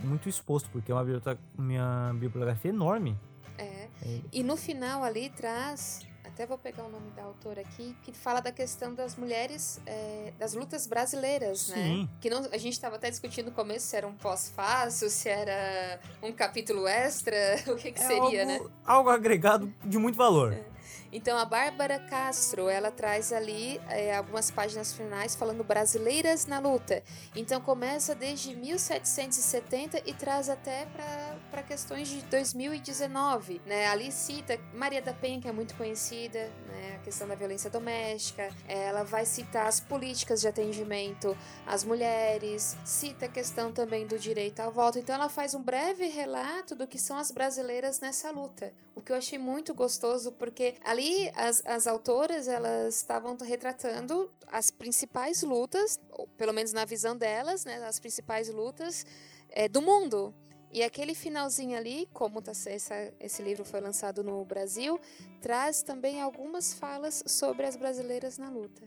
muito 0.05 0.29
exposto, 0.29 0.69
porque 0.71 0.91
é 0.91 0.95
uma 0.95 2.13
bibliografia 2.13 2.71
enorme. 2.71 3.17
É. 3.57 3.89
é. 4.03 4.21
E 4.33 4.43
no 4.43 4.57
final 4.57 5.05
ali 5.05 5.31
traz 5.31 6.05
até 6.33 6.47
vou 6.47 6.57
pegar 6.57 6.85
o 6.85 6.89
nome 6.89 7.11
da 7.13 7.23
autora 7.23 7.61
aqui, 7.61 7.95
que 8.03 8.13
fala 8.13 8.41
da 8.41 8.51
questão 8.51 8.95
das 8.95 9.17
mulheres, 9.17 9.81
é, 9.87 10.33
das 10.39 10.55
lutas 10.55 10.87
brasileiras, 10.87 11.69
né? 11.69 11.77
Sim. 11.77 12.03
né? 12.03 12.09
Que 12.21 12.31
não, 12.31 12.39
a 12.51 12.59
gente 12.59 12.73
estava 12.73 12.97
até 12.97 13.11
discutindo 13.11 13.47
no 13.47 13.53
começo 13.53 13.87
se 13.87 13.97
era 13.97 14.07
um 14.07 14.15
pós-fácil, 14.15 15.11
se 15.11 15.29
era 15.29 16.01
um 16.23 16.33
capítulo 16.33 16.87
extra, 16.87 17.37
o 17.69 17.77
que, 17.77 17.93
que 17.93 18.01
é 18.01 18.07
seria, 18.07 18.43
algo, 18.43 18.65
né? 18.65 18.71
Algo 18.85 19.11
agregado 19.11 19.73
de 19.85 19.99
muito 19.99 20.17
valor. 20.17 20.55
É. 20.55 20.73
Então 21.13 21.37
a 21.37 21.45
Bárbara 21.45 21.99
Castro, 21.99 22.71
ela 22.71 22.91
traz 22.91 23.35
ali 23.35 23.79
é, 23.91 24.17
algumas 24.17 24.51
páginas 24.51 24.95
finais 24.95 25.37
falando 25.37 25.63
brasileiras 25.63 26.47
na 26.47 26.59
luta. 26.59 27.03
Então 27.37 27.61
começa 27.61 28.15
desde 28.15 28.57
1770 28.57 30.03
e 30.07 30.15
traz 30.15 30.49
até 30.49 30.87
para 30.87 31.32
questões 31.61 32.07
de 32.07 32.23
2019, 32.23 33.61
né? 33.67 33.89
Ali 33.89 34.13
cita 34.13 34.57
Maria 34.73 35.03
da 35.03 35.13
Penha, 35.13 35.41
que 35.41 35.49
é 35.49 35.53
muito 35.53 35.75
conhecida, 35.75 36.49
né? 36.69 36.95
A 36.95 36.99
questão 37.01 37.27
da 37.27 37.35
violência 37.35 37.69
doméstica. 37.69 38.49
Ela 38.69 39.03
vai 39.03 39.27
citar 39.27 39.67
as 39.67 39.81
políticas 39.81 40.41
de 40.41 40.47
atendimento 40.47 41.37
às 41.67 41.83
mulheres, 41.83 42.77
cita 42.85 43.27
a 43.27 43.29
questão 43.29 43.73
também 43.73 44.07
do 44.07 44.17
direito 44.17 44.61
ao 44.61 44.71
voto. 44.71 45.01
Então 45.01 45.17
ela 45.17 45.29
faz 45.29 45.53
um 45.53 45.63
breve 45.63 46.07
relato 46.07 46.77
do 46.77 46.87
que 46.87 46.99
são 46.99 47.19
as 47.19 47.33
brasileiras 47.33 47.99
nessa 47.99 48.31
luta. 48.31 48.73
O 48.95 49.01
que 49.01 49.11
eu 49.11 49.17
achei 49.17 49.39
muito 49.39 49.75
gostoso, 49.75 50.31
porque 50.31 50.77
ali 50.85 51.29
as, 51.35 51.65
as 51.67 51.87
autoras 51.87 52.47
elas 52.47 52.97
estavam 52.97 53.37
retratando 53.37 54.31
as 54.47 54.71
principais 54.71 55.43
lutas, 55.43 55.99
pelo 56.37 56.53
menos 56.53 56.73
na 56.73 56.85
visão 56.85 57.17
delas, 57.17 57.65
né, 57.65 57.83
as 57.87 57.99
principais 57.99 58.49
lutas 58.49 59.05
é, 59.49 59.69
do 59.69 59.81
mundo. 59.81 60.35
E 60.73 60.83
aquele 60.83 61.15
finalzinho 61.15 61.77
ali, 61.77 62.09
como 62.15 62.41
tá, 62.41 62.53
essa, 62.53 63.13
esse 63.21 63.43
livro 63.43 63.63
foi 63.63 63.79
lançado 63.81 64.25
no 64.25 64.43
Brasil, 64.43 64.99
traz 65.43 65.83
também 65.83 66.23
algumas 66.23 66.73
falas 66.73 67.23
sobre 67.27 67.67
as 67.67 67.77
brasileiras 67.77 68.39
na 68.39 68.49
luta. 68.49 68.83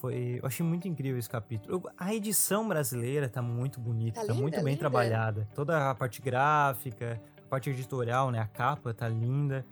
Foi, 0.00 0.40
eu 0.42 0.46
achei 0.46 0.66
muito 0.66 0.88
incrível 0.88 1.18
esse 1.18 1.30
capítulo. 1.30 1.88
A 1.96 2.12
edição 2.12 2.66
brasileira 2.66 3.28
tá 3.28 3.40
muito 3.40 3.78
bonita, 3.78 4.20
tá, 4.20 4.26
tá 4.26 4.32
linda, 4.32 4.42
muito 4.42 4.56
bem 4.56 4.64
linda. 4.64 4.78
trabalhada. 4.78 5.48
Toda 5.54 5.90
a 5.90 5.94
parte 5.94 6.20
gráfica, 6.20 7.20
parte 7.48 7.70
editorial, 7.70 8.32
né? 8.32 8.40
A 8.40 8.46
capa 8.46 8.92
tá 8.92 9.08
linda. 9.08 9.64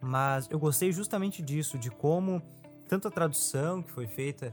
Mas 0.00 0.48
eu 0.50 0.58
gostei 0.58 0.92
justamente 0.92 1.40
disso, 1.40 1.78
de 1.78 1.90
como 1.90 2.42
tanto 2.88 3.06
a 3.06 3.10
tradução 3.10 3.82
que 3.82 3.90
foi 3.90 4.06
feita 4.06 4.52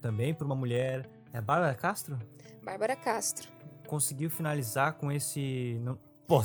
também 0.00 0.34
por 0.34 0.44
uma 0.44 0.54
mulher, 0.54 1.08
é 1.32 1.38
a 1.38 1.42
Bárbara 1.42 1.74
Castro? 1.74 2.18
Bárbara 2.62 2.96
Castro. 2.96 3.59
Conseguiu 3.90 4.30
finalizar 4.30 4.92
com 4.92 5.10
esse 5.10 5.80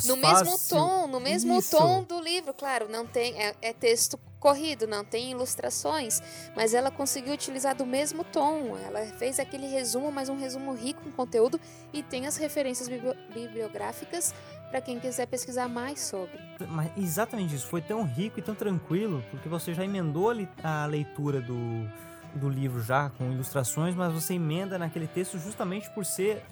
no 0.04 0.16
mesmo 0.16 0.58
tom, 0.68 1.06
no 1.06 1.20
mesmo 1.20 1.60
Isso. 1.60 1.76
tom 1.76 2.02
do 2.02 2.20
livro, 2.20 2.52
claro, 2.52 2.88
não 2.88 3.06
tem 3.06 3.40
é, 3.40 3.54
é, 3.62 3.72
texto 3.72 4.18
corrido, 4.40 4.84
não 4.84 5.04
tem 5.04 5.30
ilustrações, 5.30 6.20
mas 6.56 6.74
ela 6.74 6.90
conseguiu 6.90 7.32
utilizar 7.32 7.76
do 7.76 7.86
mesmo 7.86 8.24
tom. 8.24 8.76
Ela 8.84 9.06
fez 9.16 9.38
aquele 9.38 9.68
resumo, 9.68 10.10
mas 10.10 10.28
um 10.28 10.36
resumo 10.36 10.74
rico 10.74 11.08
em 11.08 11.12
conteúdo 11.12 11.60
e 11.92 12.02
tem 12.02 12.26
as 12.26 12.36
referências 12.36 12.88
bibliográficas 13.32 14.34
para 14.70 14.80
quem 14.80 14.98
quiser 14.98 15.26
pesquisar 15.26 15.68
mais 15.68 16.00
sobre. 16.00 16.36
Mas 16.68 16.90
exatamente 16.96 17.54
isso, 17.54 17.68
foi 17.68 17.80
tão 17.80 18.02
rico 18.02 18.40
e 18.40 18.42
tão 18.42 18.56
tranquilo, 18.56 19.24
porque 19.30 19.48
você 19.48 19.72
já 19.72 19.84
emendou 19.84 20.32
a 20.64 20.86
leitura 20.86 21.40
do, 21.40 21.88
do 22.34 22.48
livro 22.48 22.82
já 22.82 23.08
com 23.10 23.30
ilustrações, 23.30 23.94
mas 23.94 24.12
você 24.12 24.34
emenda 24.34 24.78
naquele 24.78 25.06
texto 25.06 25.38
justamente 25.38 25.88
por 25.90 26.04
ser 26.04 26.42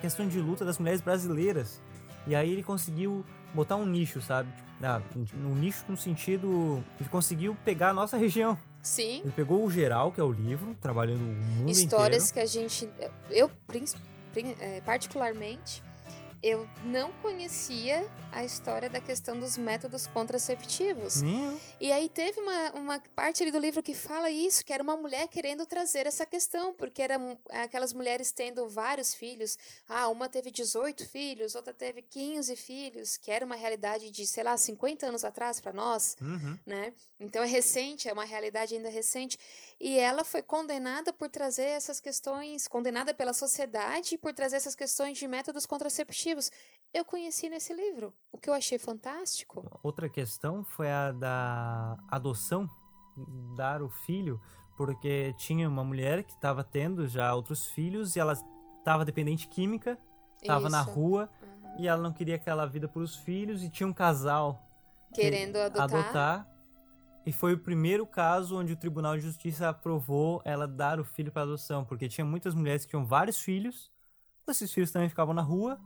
questão 0.00 0.28
de 0.28 0.40
luta 0.40 0.64
das 0.64 0.78
mulheres 0.78 1.00
brasileiras. 1.00 1.80
E 2.26 2.34
aí 2.34 2.50
ele 2.50 2.62
conseguiu 2.62 3.24
botar 3.54 3.76
um 3.76 3.86
nicho, 3.86 4.20
sabe? 4.20 4.48
Ah, 4.82 5.00
um 5.34 5.54
nicho 5.54 5.84
no 5.88 5.96
sentido. 5.96 6.82
Ele 6.98 7.08
conseguiu 7.08 7.56
pegar 7.64 7.90
a 7.90 7.94
nossa 7.94 8.16
região. 8.16 8.58
Sim. 8.82 9.20
Ele 9.20 9.32
pegou 9.32 9.64
o 9.64 9.70
geral, 9.70 10.10
que 10.10 10.20
é 10.20 10.24
o 10.24 10.32
livro, 10.32 10.74
trabalhando 10.80 11.20
o 11.20 11.34
mundo 11.58 11.70
Histórias 11.70 12.30
inteiro. 12.30 12.50
que 12.50 12.58
a 12.58 12.62
gente. 12.62 12.88
Eu, 13.30 13.50
é, 14.58 14.80
particularmente, 14.80 15.82
eu 16.42 16.68
não 16.84 17.12
conhecia 17.20 18.08
a 18.32 18.44
história 18.44 18.88
da 18.88 19.00
questão 19.00 19.38
dos 19.38 19.58
métodos 19.58 20.06
contraceptivos. 20.06 21.22
E 21.80 21.92
aí 21.92 22.08
teve 22.08 22.40
uma, 22.40 22.72
uma 22.72 23.02
parte 23.14 23.42
ali 23.42 23.52
do 23.52 23.58
livro 23.58 23.82
que 23.82 23.94
fala 23.94 24.30
isso, 24.30 24.64
que 24.64 24.72
era 24.72 24.82
uma 24.82 24.96
mulher 24.96 25.28
querendo 25.28 25.66
trazer 25.66 26.06
essa 26.06 26.24
questão, 26.24 26.72
porque 26.72 27.02
eram 27.02 27.38
aquelas 27.50 27.92
mulheres 27.92 28.32
tendo 28.32 28.68
vários 28.68 29.14
filhos. 29.14 29.58
Ah, 29.88 30.08
uma 30.08 30.28
teve 30.28 30.50
18 30.50 31.06
filhos, 31.06 31.54
outra 31.54 31.74
teve 31.74 32.02
15 32.02 32.56
filhos, 32.56 33.16
que 33.16 33.30
era 33.30 33.44
uma 33.44 33.56
realidade 33.56 34.10
de, 34.10 34.26
sei 34.26 34.44
lá, 34.44 34.56
50 34.56 35.06
anos 35.06 35.24
atrás 35.24 35.60
para 35.60 35.72
nós, 35.72 36.16
uhum. 36.20 36.58
né? 36.64 36.92
Então 37.20 37.42
é 37.42 37.46
recente, 37.46 38.08
é 38.08 38.12
uma 38.12 38.24
realidade 38.24 38.74
ainda 38.74 38.88
recente. 38.88 39.38
E 39.78 39.98
ela 39.98 40.24
foi 40.24 40.42
condenada 40.42 41.12
por 41.12 41.28
trazer 41.28 41.66
essas 41.66 42.00
questões, 42.00 42.66
condenada 42.66 43.12
pela 43.12 43.34
sociedade 43.34 44.16
por 44.16 44.32
trazer 44.32 44.56
essas 44.56 44.74
questões 44.74 45.18
de 45.18 45.28
métodos 45.28 45.66
contraceptivos. 45.66 46.50
Eu 46.94 47.04
conheci 47.04 47.50
nesse 47.50 47.74
livro, 47.74 48.14
o 48.32 48.38
que 48.38 48.48
eu 48.48 48.54
achei 48.54 48.78
fantástico. 48.78 49.62
Outra 49.82 50.08
questão 50.08 50.64
foi 50.64 50.90
a 50.90 51.12
da 51.12 51.96
adoção, 52.08 52.66
dar 53.54 53.82
o 53.82 53.90
filho, 53.90 54.40
porque 54.76 55.34
tinha 55.36 55.68
uma 55.68 55.84
mulher 55.84 56.24
que 56.24 56.32
estava 56.32 56.64
tendo 56.64 57.06
já 57.06 57.34
outros 57.34 57.66
filhos 57.66 58.16
e 58.16 58.18
ela 58.20 58.32
estava 58.78 59.04
dependente 59.04 59.46
química 59.46 59.98
tava 60.46 60.70
na 60.70 60.80
rua 60.80 61.28
Uhum. 61.42 61.74
e 61.80 61.86
ela 61.86 62.00
não 62.02 62.14
queria 62.14 62.36
aquela 62.36 62.64
vida 62.64 62.88
para 62.88 63.02
os 63.02 63.14
filhos 63.14 63.62
e 63.62 63.68
tinha 63.68 63.86
um 63.86 63.92
casal 63.92 64.66
que- 65.12 65.20
Querendo 65.20 65.56
adotar. 65.56 65.84
adotar. 65.84 66.49
E 67.26 67.32
foi 67.32 67.52
o 67.52 67.58
primeiro 67.58 68.06
caso 68.06 68.58
onde 68.58 68.72
o 68.72 68.76
Tribunal 68.76 69.16
de 69.16 69.22
Justiça 69.22 69.68
aprovou 69.68 70.40
ela 70.44 70.66
dar 70.66 70.98
o 70.98 71.04
filho 71.04 71.30
para 71.30 71.42
adoção, 71.42 71.84
porque 71.84 72.08
tinha 72.08 72.24
muitas 72.24 72.54
mulheres 72.54 72.84
que 72.84 72.90
tinham 72.90 73.04
vários 73.04 73.38
filhos, 73.38 73.90
esses 74.48 74.72
filhos 74.72 74.90
também 74.90 75.08
ficavam 75.08 75.34
na 75.34 75.42
rua. 75.42 75.78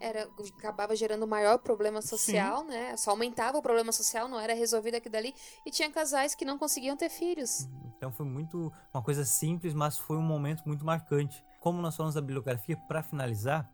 Era, 0.00 0.28
acabava 0.58 0.96
gerando 0.96 1.26
maior 1.28 1.58
problema 1.58 2.02
social, 2.02 2.64
né? 2.64 2.96
Só 2.96 3.12
aumentava 3.12 3.58
o 3.58 3.62
problema 3.62 3.92
social, 3.92 4.28
não 4.28 4.38
era 4.38 4.52
resolvido 4.52 4.96
aqui 4.96 5.08
dali. 5.08 5.32
E 5.64 5.70
tinha 5.70 5.90
casais 5.90 6.34
que 6.34 6.44
não 6.44 6.58
conseguiam 6.58 6.96
ter 6.96 7.08
filhos. 7.08 7.68
Então 7.96 8.10
foi 8.10 8.26
muito 8.26 8.72
uma 8.92 9.02
coisa 9.02 9.24
simples, 9.24 9.72
mas 9.74 9.96
foi 9.96 10.16
um 10.16 10.22
momento 10.22 10.64
muito 10.66 10.84
marcante. 10.84 11.44
Como 11.60 11.80
nós 11.80 11.96
falamos 11.96 12.16
da 12.16 12.20
bibliografia, 12.20 12.76
para 12.76 13.00
finalizar, 13.00 13.70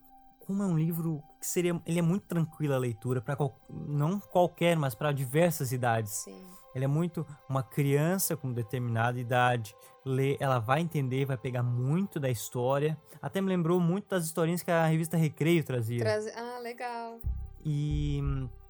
como 0.48 0.62
é 0.62 0.66
um 0.66 0.78
livro 0.78 1.22
que 1.38 1.46
seria, 1.46 1.78
ele 1.84 1.98
é 1.98 2.02
muito 2.02 2.24
tranquilo 2.26 2.72
a 2.72 2.78
leitura 2.78 3.20
para 3.20 3.37
não 3.68 4.18
qualquer, 4.18 4.78
mas 4.78 4.94
para 4.94 5.12
diversas 5.12 5.72
idades. 5.72 6.11
Sim. 6.24 6.42
Ele 6.74 6.87
é 6.87 6.88
muito 6.88 7.26
uma 7.46 7.62
criança 7.62 8.34
com 8.34 8.50
determinada 8.50 9.20
idade 9.20 9.76
lê, 10.06 10.38
ela 10.40 10.58
vai 10.58 10.80
entender, 10.80 11.26
vai 11.26 11.37
pegar 11.37 11.62
muito 11.62 12.18
da 12.18 12.30
história. 12.30 12.96
Até 13.20 13.42
me 13.42 13.48
lembrou 13.48 13.78
muito 13.78 14.08
das 14.08 14.24
historinhas 14.24 14.62
que 14.62 14.70
a 14.70 14.87
revista 14.87 15.18
Recreio 15.18 15.62
trazia. 15.62 15.98
Traz- 15.98 16.34
Ah, 16.34 16.58
legal. 16.61 17.18
E 17.62 18.22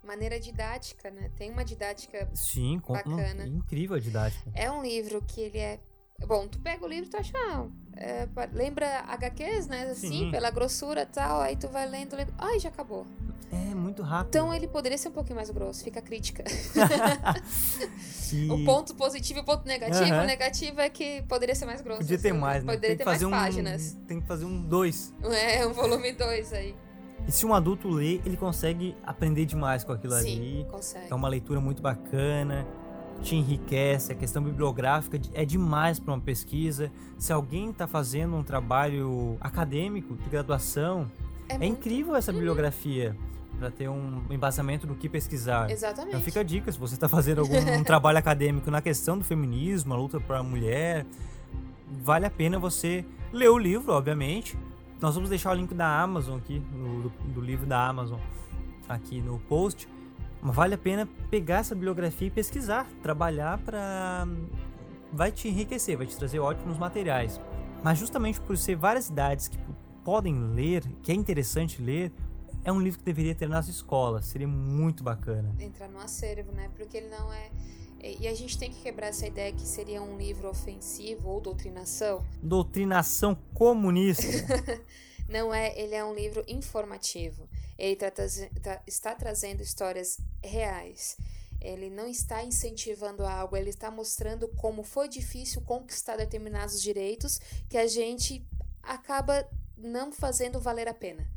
Maneira 0.02 0.40
didática, 0.40 1.10
né? 1.12 1.30
Tem 1.36 1.52
uma 1.52 1.64
didática. 1.64 2.28
sim, 2.34 2.80
Bacana. 2.88 3.46
incrível 3.46 3.94
a 3.96 4.00
didática. 4.00 4.50
É 4.52 4.68
um 4.68 4.82
livro 4.82 5.22
que 5.22 5.40
ele 5.42 5.58
é. 5.58 5.78
Bom, 6.26 6.46
tu 6.48 6.59
pega 6.59 6.85
o 6.85 6.88
livro 6.88 7.07
e 7.07 7.09
tu 7.11 7.16
acha. 7.16 7.33
ah, 7.37 7.66
é, 7.96 8.28
lembra 8.52 8.87
HQs, 9.09 9.66
né? 9.68 9.83
Assim, 9.90 10.09
Sim. 10.24 10.31
pela 10.31 10.50
grossura 10.50 11.02
e 11.02 11.07
tal. 11.07 11.40
Aí 11.40 11.57
tu 11.57 11.68
vai 11.68 11.88
lendo, 11.88 12.16
lendo. 12.16 12.33
Ai, 12.38 12.59
já 12.59 12.68
acabou. 12.68 13.07
É 13.50 13.74
muito 13.74 14.02
rápido. 14.02 14.28
Então 14.28 14.52
ele 14.52 14.68
poderia 14.68 14.98
ser 14.98 15.09
um 15.09 15.12
pouquinho 15.12 15.37
mais 15.37 15.48
grosso, 15.48 15.83
fica 15.83 16.00
a 16.00 16.02
crítica. 16.02 16.44
E 18.33 18.50
O 18.52 18.62
ponto 18.64 18.94
positivo 18.94 19.38
e 19.38 19.42
o 19.42 19.44
ponto 19.44 19.66
negativo. 19.66 20.04
Aham. 20.04 20.22
O 20.24 20.26
negativo 20.26 20.81
é 20.81 20.90
que 20.90 21.22
poderia 21.22 21.54
ser 21.54 21.64
mais 21.64 21.81
grosso. 21.81 22.00
podia 22.00 22.18
ter 22.18 22.28
assim, 22.28 22.38
mais, 22.38 22.62
né? 22.62 22.74
Poderia 22.74 22.96
tem 22.96 23.04
ter 23.04 23.11
mais 23.11 23.22
um, 23.22 23.31
páginas. 23.31 23.98
tem 24.07 24.20
que 24.20 24.26
fazer 24.26 24.44
um 24.44 24.61
dois. 24.61 25.14
É, 25.22 25.66
um 25.66 25.72
volume 25.72 26.12
2 26.12 26.52
aí. 26.52 26.74
E 27.26 27.33
se 27.33 27.46
um 27.46 27.54
adulto 27.54 27.88
lê, 27.88 28.20
ele 28.24 28.37
consegue 28.37 28.94
aprender 29.02 29.46
demais 29.46 29.83
com 29.83 29.92
aquilo 29.92 30.12
Sim, 30.14 30.37
ali. 30.37 30.66
consegue. 30.70 31.11
É 31.11 31.14
uma 31.14 31.28
leitura 31.28 31.59
muito 31.61 31.81
bacana, 31.81 32.66
te 33.22 33.35
enriquece, 33.37 34.12
a 34.12 34.14
questão 34.14 34.42
bibliográfica 34.42 35.20
é 35.35 35.44
demais 35.44 35.98
para 35.98 36.14
uma 36.14 36.20
pesquisa. 36.20 36.90
Se 37.18 37.33
alguém 37.33 37.70
está 37.70 37.87
fazendo 37.87 38.37
um 38.37 38.42
trabalho 38.42 39.37
acadêmico 39.40 40.14
de 40.14 40.28
graduação, 40.31 41.11
é, 41.48 41.59
muito- 41.59 41.72
incrível 41.72 42.14
essa 42.16 42.33
bibliografia 42.33 43.16
para 43.59 43.70
ter 43.70 43.88
um 43.88 44.22
embasamento 44.31 44.87
do 44.87 44.94
que 44.94 45.09
pesquisar. 45.09 45.68
Exatamente. 45.70 46.11
Então 46.11 46.20
fica 46.20 46.40
a 46.40 46.42
dica, 46.44 46.70
se 46.70 46.78
você 46.78 46.94
está 46.94 47.09
fazendo 47.09 47.40
algum 47.40 47.57
um 47.59 47.83
trabalho 47.85 48.18
acadêmico 48.18 48.70
na 48.70 48.81
questão 48.81 49.18
do 49.18 49.24
feminismo, 49.24 49.92
a 49.92 49.96
luta 49.96 50.20
para 50.20 50.38
a 50.38 50.42
mulher, 50.42 51.04
vale 52.04 52.24
a 52.24 52.31
pena 52.31 52.59
você 52.59 53.04
ler 53.33 53.48
o 53.50 53.59
livro, 53.59 53.92
obviamente. 53.92 54.57
Nós 55.00 55.14
vamos 55.14 55.28
deixar 55.31 55.50
o 55.52 55.54
link 55.54 55.74
da 55.74 56.00
Amazon 56.00 56.38
aqui, 56.38 56.62
no- 56.72 57.02
do, 57.02 57.09
do 57.35 57.40
livro 57.40 57.66
da 57.66 57.85
Amazon, 57.88 58.18
aqui 58.88 59.20
no 59.20 59.38
post. 59.40 59.88
Vale 60.42 60.74
a 60.74 60.79
pena 60.79 61.09
pegar 61.31 61.59
essa 61.59 61.74
bibliografia 61.74 62.29
e 62.29 62.31
pesquisar, 62.31 62.87
trabalhar 63.03 63.59
para 63.59 64.27
vai 65.12 65.33
te 65.33 65.48
enriquecer, 65.48 65.96
vai 65.96 66.07
te 66.07 66.16
trazer 66.16 66.38
ótimos 66.38 66.79
materiais. 66.79 67.40
Mas 67.83 67.98
justamente 67.98 68.40
por 68.40 68.57
ser 68.57 68.77
várias 68.77 69.09
idades 69.09 69.48
que 69.48 69.59
podem 70.05 70.38
ler, 70.55 70.83
que 71.03 71.12
é 71.12 71.14
interessante 71.14 71.81
ler, 71.81 72.12
é 72.64 72.72
um 72.72 72.81
livro 72.81 72.98
que 72.98 73.05
deveria 73.05 73.35
ter 73.35 73.48
nas 73.48 73.68
escolas, 73.68 74.27
seria 74.27 74.48
muito 74.48 75.03
bacana. 75.03 75.55
Entrar 75.59 75.88
no 75.88 75.98
acervo, 75.98 76.53
né? 76.53 76.70
Porque 76.77 76.98
ele 76.98 77.09
não 77.09 77.33
é. 77.33 77.51
E 78.01 78.29
a 78.29 78.35
gente 78.35 78.57
tem 78.57 78.70
que 78.70 78.81
quebrar 78.81 79.09
essa 79.09 79.27
ideia 79.27 79.53
que 79.53 79.66
seria 79.66 80.01
um 80.01 80.16
livro 80.16 80.48
ofensivo 80.48 81.29
ou 81.29 81.40
doutrinação. 81.40 82.24
Doutrinação 82.40 83.37
comunista. 83.55 84.22
Não 85.29 85.53
é, 85.53 85.79
ele 85.79 85.94
é 85.94 86.03
um 86.03 86.14
livro 86.14 86.42
informativo. 86.48 87.48
Ele 87.78 87.94
tá 87.96 88.10
tá- 88.10 88.82
está 88.86 89.14
trazendo 89.14 89.62
histórias 89.62 90.18
reais. 90.42 91.16
Ele 91.60 91.88
não 91.90 92.06
está 92.06 92.42
incentivando 92.44 93.24
algo, 93.24 93.56
ele 93.56 93.70
está 93.70 93.90
mostrando 93.90 94.48
como 94.48 94.82
foi 94.82 95.08
difícil 95.08 95.60
conquistar 95.62 96.16
determinados 96.16 96.80
direitos 96.82 97.40
que 97.68 97.76
a 97.76 97.86
gente 97.86 98.44
acaba 98.82 99.48
não 99.76 100.12
fazendo 100.12 100.60
valer 100.60 100.88
a 100.88 100.94
pena. 100.94 101.28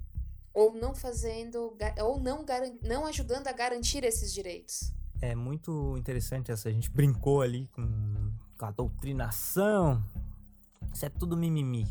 Ou 0.54 0.74
não 0.74 0.94
fazendo, 0.94 1.76
ou 2.04 2.20
não, 2.20 2.44
não 2.84 3.06
ajudando 3.06 3.48
a 3.48 3.52
garantir 3.52 4.04
esses 4.04 4.34
direitos. 4.34 4.92
é 5.22 5.34
muito 5.36 5.96
interessante 5.98 6.52
essa. 6.52 6.68
A 6.68 6.72
gente 6.72 6.90
brincou 6.90 7.42
ali 7.42 7.68
com, 7.68 8.32
com 8.58 8.66
a 8.66 8.72
doutrinação. 8.72 10.04
Isso 10.94 11.06
é 11.06 11.10
tudo 11.10 11.38
mimimi. 11.38 11.86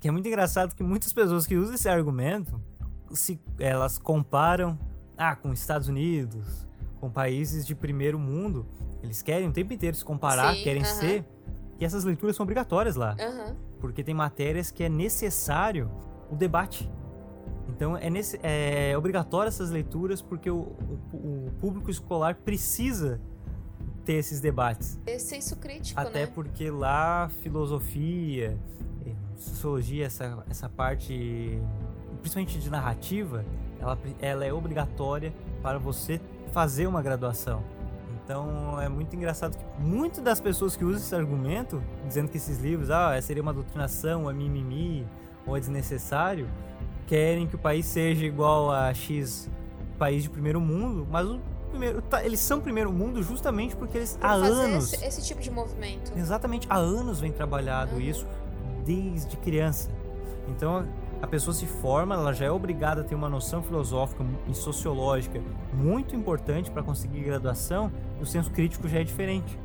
Que 0.00 0.08
é 0.08 0.10
muito 0.10 0.26
engraçado 0.28 0.74
que 0.74 0.82
muitas 0.82 1.12
pessoas 1.12 1.46
que 1.46 1.56
usam 1.56 1.74
esse 1.74 1.88
argumento, 1.88 2.60
se 3.12 3.40
elas 3.58 3.98
comparam 3.98 4.78
ah, 5.16 5.34
com 5.36 5.52
Estados 5.52 5.88
Unidos, 5.88 6.66
com 7.00 7.10
países 7.10 7.66
de 7.66 7.74
primeiro 7.74 8.18
mundo. 8.18 8.66
Eles 9.02 9.22
querem 9.22 9.48
o 9.48 9.52
tempo 9.52 9.72
inteiro 9.72 9.96
se 9.96 10.04
comparar, 10.04 10.54
Sim, 10.54 10.62
querem 10.62 10.82
aham. 10.82 10.94
ser. 10.94 11.24
E 11.78 11.84
essas 11.84 12.04
leituras 12.04 12.34
são 12.36 12.44
obrigatórias 12.44 12.96
lá. 12.96 13.14
Aham. 13.20 13.54
porque 13.78 14.02
tem 14.02 14.14
matérias 14.14 14.70
que 14.70 14.82
é 14.82 14.88
necessário 14.88 15.90
o 16.30 16.34
debate. 16.34 16.90
Então 17.68 17.96
é, 17.96 18.08
nesse, 18.08 18.40
é 18.42 18.96
obrigatório 18.96 19.48
essas 19.48 19.70
leituras 19.70 20.22
porque 20.22 20.50
o, 20.50 20.74
o, 21.12 21.46
o 21.46 21.52
público 21.60 21.90
escolar 21.90 22.36
precisa 22.36 23.20
ter 24.04 24.14
esses 24.14 24.40
debates. 24.40 24.98
É 25.06 25.18
senso 25.18 25.56
crítico, 25.56 26.00
Até 26.00 26.20
né? 26.20 26.32
porque 26.34 26.70
lá 26.70 27.28
filosofia, 27.42 28.56
eh, 29.04 29.12
sociologia, 29.36 30.06
essa, 30.06 30.44
essa 30.48 30.68
parte, 30.68 31.60
principalmente 32.26 32.58
de 32.58 32.70
narrativa, 32.70 33.44
ela, 33.80 33.98
ela 34.20 34.44
é 34.44 34.52
obrigatória 34.52 35.32
para 35.62 35.78
você 35.78 36.20
fazer 36.52 36.86
uma 36.88 37.00
graduação. 37.00 37.62
Então 38.24 38.80
é 38.80 38.88
muito 38.88 39.14
engraçado 39.14 39.56
que 39.56 39.64
muitas 39.80 40.22
das 40.24 40.40
pessoas 40.40 40.74
que 40.76 40.84
usam 40.84 40.96
esse 40.96 41.14
argumento, 41.14 41.80
dizendo 42.04 42.28
que 42.28 42.36
esses 42.36 42.58
livros 42.58 42.90
ah, 42.90 43.20
seria 43.22 43.42
uma 43.42 43.52
doutrinação, 43.52 44.28
é 44.28 44.32
mimimi, 44.32 45.06
ou 45.46 45.56
é 45.56 45.60
desnecessário, 45.60 46.48
querem 47.06 47.46
que 47.46 47.54
o 47.54 47.58
país 47.58 47.86
seja 47.86 48.26
igual 48.26 48.72
a 48.72 48.92
X 48.92 49.48
país 49.96 50.24
de 50.24 50.28
primeiro 50.28 50.60
mundo, 50.60 51.06
mas 51.08 51.28
o 51.28 51.40
primeiro, 51.70 52.02
tá, 52.02 52.24
eles 52.24 52.40
são 52.40 52.60
primeiro 52.60 52.92
mundo 52.92 53.22
justamente 53.22 53.76
porque 53.76 53.98
eles 53.98 54.16
Por 54.16 54.26
há 54.26 54.32
anos 54.32 54.92
esse, 54.92 55.04
esse 55.04 55.24
tipo 55.24 55.40
de 55.40 55.50
movimento. 55.50 56.12
Exatamente, 56.16 56.66
há 56.68 56.76
anos 56.76 57.20
vem 57.20 57.30
trabalhado 57.30 57.94
Uhum. 57.94 58.00
isso 58.00 58.26
desde 58.84 59.36
criança. 59.36 59.90
Então 60.48 60.86
a 61.26 61.28
pessoa 61.28 61.52
se 61.52 61.66
forma, 61.66 62.14
ela 62.14 62.32
já 62.32 62.46
é 62.46 62.50
obrigada 62.50 63.00
a 63.00 63.04
ter 63.04 63.16
uma 63.16 63.28
noção 63.28 63.60
filosófica 63.60 64.24
e 64.48 64.54
sociológica 64.54 65.42
muito 65.74 66.14
importante 66.14 66.70
para 66.70 66.84
conseguir 66.84 67.20
graduação, 67.20 67.92
e 68.18 68.22
o 68.22 68.26
senso 68.26 68.50
crítico 68.50 68.88
já 68.88 69.00
é 69.00 69.04
diferente. 69.04 69.58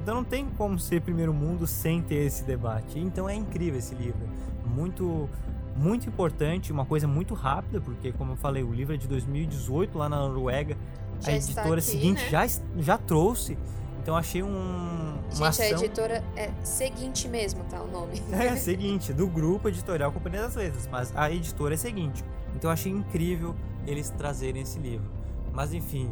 Então 0.00 0.14
não 0.14 0.24
tem 0.24 0.46
como 0.50 0.78
ser 0.78 1.00
primeiro 1.00 1.34
mundo 1.34 1.66
sem 1.66 2.00
ter 2.00 2.26
esse 2.26 2.44
debate. 2.44 2.98
Então 2.98 3.28
é 3.28 3.34
incrível 3.34 3.78
esse 3.78 3.94
livro. 3.94 4.20
Muito 4.64 5.28
muito 5.76 6.08
importante, 6.08 6.70
uma 6.70 6.84
coisa 6.84 7.08
muito 7.08 7.34
rápida, 7.34 7.80
porque 7.80 8.12
como 8.12 8.32
eu 8.32 8.36
falei, 8.36 8.62
o 8.62 8.72
livro 8.72 8.94
é 8.94 8.96
de 8.96 9.08
2018 9.08 9.98
lá 9.98 10.08
na 10.08 10.18
Noruega. 10.18 10.76
Já 11.20 11.32
a 11.32 11.34
editora 11.34 11.80
aqui, 11.80 11.82
seguinte 11.82 12.22
né? 12.22 12.28
já, 12.28 12.46
já 12.78 12.96
trouxe. 12.96 13.58
Então 14.04 14.14
achei 14.14 14.42
um, 14.42 14.48
uma 14.48 15.16
Gente, 15.30 15.42
a 15.42 15.48
ação 15.48 15.78
editora 15.78 16.22
é 16.36 16.50
seguinte 16.62 17.26
mesmo, 17.26 17.64
tá? 17.70 17.80
O 17.80 17.90
nome. 17.90 18.22
é 18.30 18.54
seguinte, 18.54 19.14
do 19.14 19.26
grupo 19.26 19.66
editorial 19.66 20.12
Companhia 20.12 20.42
das 20.42 20.54
Letras, 20.54 20.86
mas 20.92 21.10
a 21.16 21.30
editora 21.30 21.72
é 21.72 21.76
seguinte. 21.78 22.22
Então 22.54 22.68
eu 22.68 22.74
achei 22.74 22.92
incrível 22.92 23.56
eles 23.86 24.10
trazerem 24.10 24.60
esse 24.60 24.78
livro. 24.78 25.10
Mas 25.54 25.72
enfim, 25.72 26.10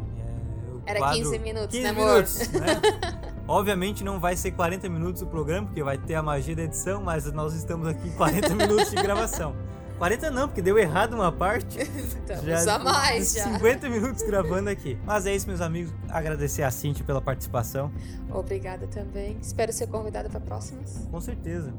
é, 0.87 0.89
Era 0.89 0.99
quadro... 1.01 1.19
15 1.19 1.37
minutos, 1.37 1.69
15 1.69 1.83
né, 1.83 1.89
amor? 1.91 2.07
minutos, 2.07 2.51
né? 2.51 2.81
Obviamente 3.47 4.03
não 4.03 4.19
vai 4.19 4.35
ser 4.35 4.53
40 4.53 4.89
minutos 4.89 5.21
o 5.21 5.27
programa, 5.27 5.67
porque 5.67 5.83
vai 5.83 5.99
ter 5.99 6.15
a 6.15 6.23
magia 6.23 6.55
da 6.55 6.63
edição, 6.63 6.99
mas 6.99 7.31
nós 7.31 7.53
estamos 7.53 7.87
aqui 7.87 8.07
em 8.07 8.13
40 8.13 8.49
minutos 8.57 8.89
de 8.89 8.95
gravação. 8.95 9.55
40 9.97 10.31
não, 10.31 10.47
porque 10.47 10.61
deu 10.61 10.77
errado 10.77 11.13
uma 11.13 11.31
parte. 11.31 11.79
Estamos 12.27 12.67
a 12.67 12.79
mais 12.79 13.33
já. 13.33 13.43
50 13.53 13.89
minutos 13.89 14.23
gravando 14.23 14.69
aqui. 14.69 14.97
Mas 15.05 15.25
é 15.25 15.35
isso, 15.35 15.47
meus 15.47 15.61
amigos. 15.61 15.93
Agradecer 16.09 16.63
a 16.63 16.71
Cintia 16.71 17.05
pela 17.05 17.21
participação. 17.21 17.91
Obrigada 18.29 18.87
também. 18.87 19.37
Espero 19.41 19.71
ser 19.71 19.87
convidada 19.87 20.29
para 20.29 20.39
próximas. 20.39 21.07
Com 21.09 21.21
certeza. 21.21 21.73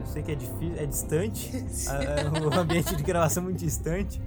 Eu 0.00 0.06
sei 0.06 0.22
que 0.22 0.32
é 0.32 0.34
difícil, 0.34 0.74
é 0.76 0.84
distante, 0.84 1.50
a- 1.88 2.38
o 2.44 2.60
ambiente 2.60 2.94
de 2.94 3.02
gravação 3.02 3.42
é 3.42 3.44
muito 3.44 3.58
distante, 3.58 4.20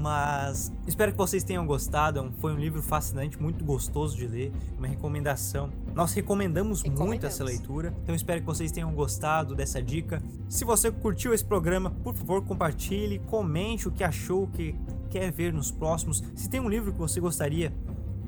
Mas 0.00 0.72
espero 0.86 1.12
que 1.12 1.18
vocês 1.18 1.44
tenham 1.44 1.66
gostado. 1.66 2.20
É 2.20 2.40
foi 2.40 2.52
um 2.52 2.58
livro 2.58 2.82
fascinante, 2.82 3.40
muito 3.40 3.64
gostoso 3.64 4.16
de 4.16 4.26
ler. 4.26 4.52
Uma 4.78 4.86
recomendação. 4.86 5.70
Nós 5.94 6.12
recomendamos, 6.12 6.82
recomendamos 6.82 7.08
muito 7.08 7.26
essa 7.26 7.44
leitura. 7.44 7.94
Então 8.02 8.14
espero 8.14 8.40
que 8.40 8.46
vocês 8.46 8.72
tenham 8.72 8.92
gostado 8.94 9.54
dessa 9.54 9.82
dica. 9.82 10.22
Se 10.48 10.64
você 10.64 10.90
curtiu 10.90 11.32
esse 11.32 11.44
programa, 11.44 11.90
por 11.90 12.14
favor, 12.14 12.42
compartilhe, 12.44 13.18
comente 13.20 13.88
o 13.88 13.90
que 13.90 14.04
achou, 14.04 14.44
o 14.44 14.48
que 14.48 14.74
quer 15.10 15.30
ver 15.30 15.52
nos 15.52 15.70
próximos. 15.70 16.22
Se 16.34 16.48
tem 16.48 16.60
um 16.60 16.68
livro 16.68 16.92
que 16.92 16.98
você 16.98 17.20
gostaria 17.20 17.72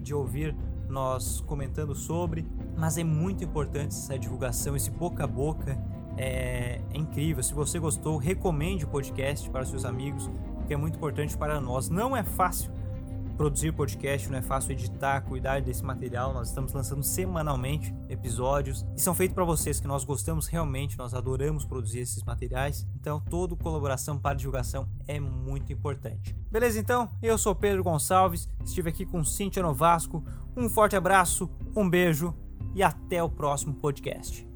de 0.01 0.15
ouvir 0.15 0.55
nós 0.89 1.41
comentando 1.41 1.95
sobre, 1.95 2.47
mas 2.77 2.99
é 2.99 3.05
muito 3.05 3.43
importante 3.43 3.89
essa 3.89 4.19
divulgação, 4.19 4.77
esse 4.77 4.91
boca 4.91 5.25
a 5.25 5.27
boca 5.27 5.77
é, 6.17 6.81
é 6.93 6.99
incrível. 6.99 7.43
Se 7.43 7.55
você 7.55 7.79
gostou, 7.79 8.17
recomende 8.17 8.85
o 8.85 8.89
podcast 8.89 9.49
para 9.51 9.65
seus 9.65 9.85
amigos, 9.85 10.31
que 10.65 10.75
é 10.75 10.77
muito 10.77 10.97
importante 10.97 11.37
para 11.37 11.61
nós. 11.61 11.89
Não 11.89 12.17
é 12.17 12.23
fácil 12.23 12.73
produzir 13.37 13.73
podcast, 13.73 14.31
não 14.31 14.39
é 14.39 14.43
fácil 14.43 14.73
editar, 14.73 15.21
cuidar 15.23 15.61
desse 15.61 15.85
material. 15.85 16.33
Nós 16.33 16.49
estamos 16.49 16.73
lançando 16.73 17.03
semanalmente 17.03 17.95
episódios 18.09 18.87
e 18.97 19.01
são 19.01 19.15
feitos 19.15 19.35
para 19.35 19.45
vocês 19.45 19.81
que 19.81 19.87
nós 19.87 20.05
gostamos 20.05 20.47
realmente, 20.47 20.97
nós 20.97 21.15
adoramos 21.15 21.65
produzir 21.65 22.01
esses 22.01 22.23
materiais. 22.23 22.87
Então, 22.95 23.21
toda 23.21 23.57
colaboração 23.57 24.19
para 24.19 24.37
divulgação 24.37 24.89
é 25.07 25.19
muito 25.19 25.73
importante. 25.73 26.35
Beleza, 26.51 26.79
então? 26.79 27.11
Eu 27.23 27.37
sou 27.37 27.55
Pedro 27.55 27.83
Gonçalves, 27.83 28.49
estive 28.65 28.91
aqui 28.91 29.05
com 29.05 29.25
Cintia 29.25 29.63
Novasco. 29.63 30.25
Um 30.57 30.69
forte 30.69 30.97
abraço, 30.97 31.51
um 31.75 31.89
beijo 31.89 32.35
e 32.75 32.83
até 32.83 33.23
o 33.23 33.29
próximo 33.29 33.75
podcast. 33.75 34.54